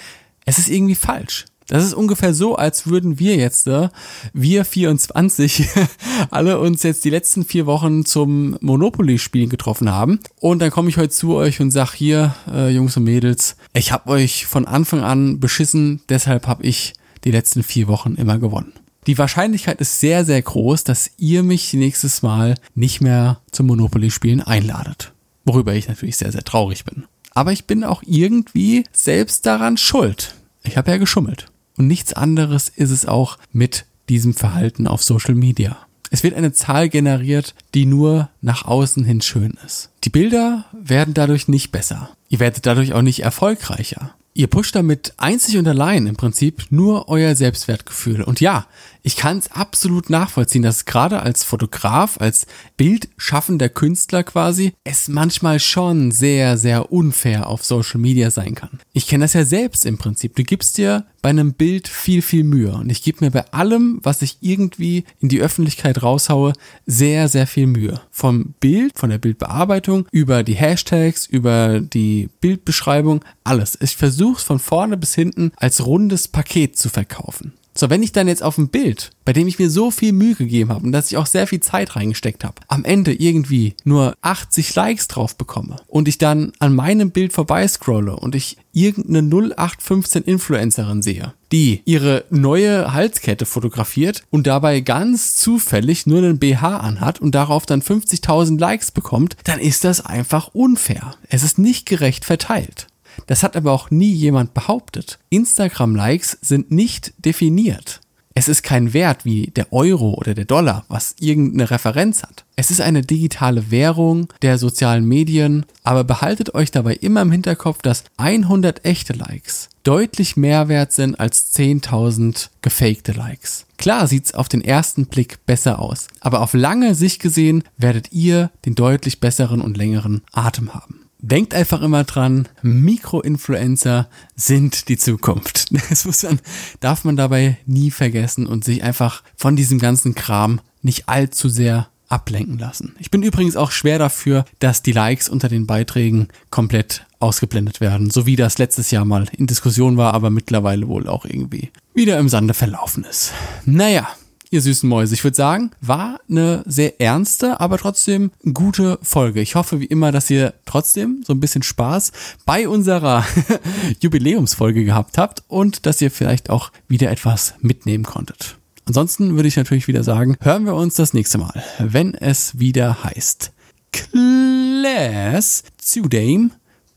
es 0.44 0.58
ist 0.58 0.68
irgendwie 0.68 0.94
falsch. 0.94 1.46
Das 1.68 1.84
ist 1.84 1.94
ungefähr 1.94 2.32
so, 2.32 2.54
als 2.54 2.86
würden 2.86 3.18
wir 3.18 3.34
jetzt, 3.36 3.66
äh, 3.66 3.88
wir 4.32 4.64
24, 4.64 5.68
alle 6.30 6.60
uns 6.60 6.84
jetzt 6.84 7.04
die 7.04 7.10
letzten 7.10 7.44
vier 7.44 7.66
Wochen 7.66 8.04
zum 8.04 8.56
Monopoly-Spielen 8.60 9.48
getroffen 9.48 9.90
haben. 9.90 10.20
Und 10.38 10.60
dann 10.60 10.70
komme 10.70 10.88
ich 10.88 10.96
heute 10.96 11.10
zu 11.10 11.34
euch 11.34 11.60
und 11.60 11.72
sag 11.72 11.92
hier, 11.92 12.36
äh, 12.52 12.70
Jungs 12.70 12.96
und 12.96 13.04
Mädels, 13.04 13.56
ich 13.72 13.90
habe 13.90 14.10
euch 14.10 14.46
von 14.46 14.66
Anfang 14.66 15.00
an 15.00 15.40
beschissen, 15.40 16.00
deshalb 16.08 16.46
habe 16.46 16.62
ich 16.62 16.94
die 17.24 17.32
letzten 17.32 17.64
vier 17.64 17.88
Wochen 17.88 18.14
immer 18.14 18.38
gewonnen. 18.38 18.72
Die 19.08 19.18
Wahrscheinlichkeit 19.18 19.80
ist 19.80 20.00
sehr, 20.00 20.24
sehr 20.24 20.42
groß, 20.42 20.84
dass 20.84 21.10
ihr 21.16 21.42
mich 21.42 21.72
nächstes 21.74 22.22
Mal 22.22 22.54
nicht 22.74 23.00
mehr 23.00 23.40
zum 23.50 23.66
Monopoly-Spielen 23.66 24.40
einladet. 24.40 25.12
Worüber 25.44 25.74
ich 25.74 25.88
natürlich 25.88 26.16
sehr, 26.16 26.32
sehr 26.32 26.42
traurig 26.42 26.84
bin. 26.84 27.04
Aber 27.36 27.52
ich 27.52 27.66
bin 27.66 27.84
auch 27.84 28.02
irgendwie 28.06 28.84
selbst 28.92 29.44
daran 29.44 29.76
schuld. 29.76 30.34
Ich 30.62 30.78
habe 30.78 30.90
ja 30.90 30.96
geschummelt. 30.96 31.48
Und 31.76 31.86
nichts 31.86 32.14
anderes 32.14 32.70
ist 32.70 32.90
es 32.90 33.04
auch 33.04 33.36
mit 33.52 33.84
diesem 34.08 34.32
Verhalten 34.32 34.86
auf 34.86 35.04
Social 35.04 35.34
Media. 35.34 35.76
Es 36.10 36.22
wird 36.22 36.34
eine 36.34 36.54
Zahl 36.54 36.88
generiert, 36.88 37.54
die 37.74 37.84
nur 37.84 38.30
nach 38.40 38.64
außen 38.64 39.04
hin 39.04 39.20
schön 39.20 39.58
ist. 39.66 39.90
Die 40.04 40.08
Bilder 40.08 40.64
werden 40.72 41.12
dadurch 41.12 41.46
nicht 41.46 41.72
besser. 41.72 42.08
Ihr 42.30 42.40
werdet 42.40 42.64
dadurch 42.64 42.94
auch 42.94 43.02
nicht 43.02 43.20
erfolgreicher. 43.20 44.14
Ihr 44.32 44.46
pusht 44.46 44.74
damit 44.74 45.12
einzig 45.18 45.58
und 45.58 45.68
allein 45.68 46.06
im 46.06 46.16
Prinzip 46.16 46.64
nur 46.70 47.10
euer 47.10 47.34
Selbstwertgefühl. 47.34 48.22
Und 48.22 48.40
ja, 48.40 48.66
ich 49.06 49.14
kann 49.14 49.38
es 49.38 49.52
absolut 49.52 50.10
nachvollziehen, 50.10 50.62
dass 50.62 50.84
gerade 50.84 51.22
als 51.22 51.44
Fotograf, 51.44 52.20
als 52.20 52.48
bildschaffender 52.76 53.68
Künstler 53.68 54.24
quasi, 54.24 54.72
es 54.82 55.06
manchmal 55.06 55.60
schon 55.60 56.10
sehr, 56.10 56.58
sehr 56.58 56.90
unfair 56.90 57.46
auf 57.46 57.64
Social 57.64 58.00
Media 58.00 58.32
sein 58.32 58.56
kann. 58.56 58.80
Ich 58.92 59.06
kenne 59.06 59.22
das 59.22 59.34
ja 59.34 59.44
selbst 59.44 59.86
im 59.86 59.96
Prinzip. 59.96 60.34
Du 60.34 60.42
gibst 60.42 60.76
dir 60.76 61.06
bei 61.22 61.30
einem 61.30 61.52
Bild 61.52 61.86
viel, 61.86 62.20
viel 62.20 62.42
Mühe. 62.42 62.72
Und 62.72 62.90
ich 62.90 63.00
gebe 63.04 63.24
mir 63.24 63.30
bei 63.30 63.44
allem, 63.52 64.00
was 64.02 64.22
ich 64.22 64.38
irgendwie 64.40 65.04
in 65.20 65.28
die 65.28 65.40
Öffentlichkeit 65.40 66.02
raushaue, 66.02 66.52
sehr, 66.84 67.28
sehr 67.28 67.46
viel 67.46 67.68
Mühe. 67.68 68.00
Vom 68.10 68.54
Bild, 68.58 68.98
von 68.98 69.10
der 69.10 69.18
Bildbearbeitung, 69.18 70.08
über 70.10 70.42
die 70.42 70.56
Hashtags, 70.56 71.26
über 71.26 71.78
die 71.78 72.28
Bildbeschreibung, 72.40 73.24
alles. 73.44 73.78
Ich 73.80 73.96
versuche 73.96 74.38
es 74.38 74.42
von 74.42 74.58
vorne 74.58 74.96
bis 74.96 75.14
hinten 75.14 75.52
als 75.58 75.86
rundes 75.86 76.26
Paket 76.26 76.76
zu 76.76 76.88
verkaufen. 76.88 77.52
So, 77.76 77.90
wenn 77.90 78.02
ich 78.02 78.12
dann 78.12 78.26
jetzt 78.26 78.42
auf 78.42 78.56
ein 78.56 78.68
Bild, 78.68 79.10
bei 79.26 79.34
dem 79.34 79.46
ich 79.46 79.58
mir 79.58 79.68
so 79.68 79.90
viel 79.90 80.12
Mühe 80.12 80.34
gegeben 80.34 80.70
habe 80.70 80.86
und 80.86 80.92
dass 80.92 81.10
ich 81.10 81.18
auch 81.18 81.26
sehr 81.26 81.46
viel 81.46 81.60
Zeit 81.60 81.94
reingesteckt 81.94 82.42
habe, 82.42 82.54
am 82.68 82.84
Ende 82.86 83.12
irgendwie 83.12 83.74
nur 83.84 84.14
80 84.22 84.74
Likes 84.74 85.08
drauf 85.08 85.36
bekomme 85.36 85.76
und 85.86 86.08
ich 86.08 86.16
dann 86.16 86.52
an 86.58 86.74
meinem 86.74 87.10
Bild 87.10 87.34
vorbeiscrolle 87.34 88.16
und 88.16 88.34
ich 88.34 88.56
irgendeine 88.72 89.28
0815 89.28 90.22
Influencerin 90.22 91.02
sehe, 91.02 91.34
die 91.52 91.82
ihre 91.84 92.24
neue 92.30 92.94
Halskette 92.94 93.44
fotografiert 93.44 94.22
und 94.30 94.46
dabei 94.46 94.80
ganz 94.80 95.36
zufällig 95.36 96.06
nur 96.06 96.18
einen 96.18 96.38
BH 96.38 96.78
anhat 96.78 97.20
und 97.20 97.34
darauf 97.34 97.66
dann 97.66 97.82
50.000 97.82 98.58
Likes 98.58 98.90
bekommt, 98.90 99.36
dann 99.44 99.60
ist 99.60 99.84
das 99.84 100.04
einfach 100.04 100.48
unfair. 100.54 101.14
Es 101.28 101.42
ist 101.42 101.58
nicht 101.58 101.86
gerecht 101.86 102.24
verteilt. 102.24 102.86
Das 103.26 103.42
hat 103.42 103.56
aber 103.56 103.72
auch 103.72 103.90
nie 103.90 104.12
jemand 104.12 104.54
behauptet. 104.54 105.18
Instagram-Likes 105.30 106.38
sind 106.42 106.70
nicht 106.70 107.12
definiert. 107.18 108.00
Es 108.38 108.48
ist 108.48 108.62
kein 108.62 108.92
Wert 108.92 109.24
wie 109.24 109.46
der 109.46 109.72
Euro 109.72 110.12
oder 110.12 110.34
der 110.34 110.44
Dollar, 110.44 110.84
was 110.88 111.16
irgendeine 111.18 111.70
Referenz 111.70 112.22
hat. 112.22 112.44
Es 112.54 112.70
ist 112.70 112.82
eine 112.82 113.00
digitale 113.00 113.70
Währung 113.70 114.30
der 114.42 114.58
sozialen 114.58 115.06
Medien, 115.06 115.64
aber 115.84 116.04
behaltet 116.04 116.54
euch 116.54 116.70
dabei 116.70 116.96
immer 116.96 117.22
im 117.22 117.32
Hinterkopf, 117.32 117.80
dass 117.80 118.04
100 118.18 118.84
echte 118.84 119.14
Likes 119.14 119.70
deutlich 119.84 120.36
mehr 120.36 120.68
wert 120.68 120.92
sind 120.92 121.18
als 121.18 121.54
10.000 121.56 122.50
gefakte 122.60 123.12
Likes. 123.12 123.64
Klar 123.78 124.06
sieht's 124.06 124.34
auf 124.34 124.50
den 124.50 124.60
ersten 124.60 125.06
Blick 125.06 125.46
besser 125.46 125.78
aus, 125.78 126.08
aber 126.20 126.42
auf 126.42 126.52
lange 126.52 126.94
Sicht 126.94 127.22
gesehen 127.22 127.64
werdet 127.78 128.12
ihr 128.12 128.50
den 128.66 128.74
deutlich 128.74 129.18
besseren 129.18 129.62
und 129.62 129.78
längeren 129.78 130.20
Atem 130.32 130.74
haben. 130.74 131.05
Denkt 131.28 131.54
einfach 131.54 131.82
immer 131.82 132.04
dran, 132.04 132.48
Mikroinfluencer 132.62 134.08
sind 134.36 134.88
die 134.88 134.96
Zukunft. 134.96 135.66
Das 135.88 136.04
muss 136.04 136.22
man, 136.22 136.40
darf 136.78 137.04
man 137.04 137.16
dabei 137.16 137.58
nie 137.66 137.90
vergessen 137.90 138.46
und 138.46 138.64
sich 138.64 138.84
einfach 138.84 139.22
von 139.36 139.56
diesem 139.56 139.78
ganzen 139.80 140.14
Kram 140.14 140.60
nicht 140.82 141.08
allzu 141.08 141.48
sehr 141.48 141.88
ablenken 142.08 142.58
lassen. 142.58 142.94
Ich 143.00 143.10
bin 143.10 143.22
übrigens 143.24 143.56
auch 143.56 143.72
schwer 143.72 143.98
dafür, 143.98 144.44
dass 144.60 144.82
die 144.82 144.92
Likes 144.92 145.28
unter 145.28 145.48
den 145.48 145.66
Beiträgen 145.66 146.28
komplett 146.50 147.04
ausgeblendet 147.18 147.80
werden, 147.80 148.10
so 148.10 148.26
wie 148.26 148.36
das 148.36 148.58
letztes 148.58 148.92
Jahr 148.92 149.04
mal 149.04 149.26
in 149.36 149.48
Diskussion 149.48 149.96
war, 149.96 150.14
aber 150.14 150.30
mittlerweile 150.30 150.86
wohl 150.86 151.08
auch 151.08 151.24
irgendwie 151.24 151.70
wieder 151.94 152.18
im 152.18 152.28
Sande 152.28 152.54
verlaufen 152.54 153.04
ist. 153.04 153.32
Naja, 153.64 154.08
ihr 154.56 154.62
süßen 154.62 154.88
Mäuse. 154.88 155.14
Ich 155.14 155.22
würde 155.22 155.36
sagen, 155.36 155.70
war 155.80 156.18
eine 156.28 156.64
sehr 156.66 157.00
ernste, 157.00 157.60
aber 157.60 157.78
trotzdem 157.78 158.32
gute 158.52 158.98
Folge. 159.02 159.40
Ich 159.40 159.54
hoffe 159.54 159.78
wie 159.80 159.84
immer, 159.84 160.10
dass 160.10 160.28
ihr 160.30 160.54
trotzdem 160.64 161.22
so 161.24 161.32
ein 161.34 161.40
bisschen 161.40 161.62
Spaß 161.62 162.10
bei 162.44 162.68
unserer 162.68 163.24
Jubiläumsfolge 164.00 164.84
gehabt 164.84 165.18
habt 165.18 165.44
und 165.46 165.86
dass 165.86 166.00
ihr 166.00 166.10
vielleicht 166.10 166.50
auch 166.50 166.72
wieder 166.88 167.10
etwas 167.10 167.54
mitnehmen 167.60 168.04
konntet. 168.04 168.56
Ansonsten 168.86 169.36
würde 169.36 169.48
ich 169.48 169.56
natürlich 169.56 169.88
wieder 169.88 170.02
sagen, 170.02 170.36
hören 170.40 170.64
wir 170.64 170.74
uns 170.74 170.94
das 170.94 171.12
nächste 171.12 171.38
Mal, 171.38 171.62
wenn 171.78 172.14
es 172.14 172.58
wieder 172.58 173.04
heißt 173.04 173.52
Class 173.92 175.64
Zudame 175.76 176.50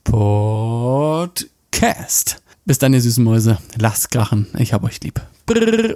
Podcast. 0.03 1.61
Bis 2.65 2.77
dann, 2.77 2.93
ihr 2.93 3.01
süßen 3.01 3.23
Mäuse. 3.23 3.57
Lasst 3.77 4.11
krachen. 4.11 4.47
Ich 4.57 4.73
hab 4.73 4.83
euch 4.83 5.01
lieb. 5.01 5.21
Brrr. 5.45 5.95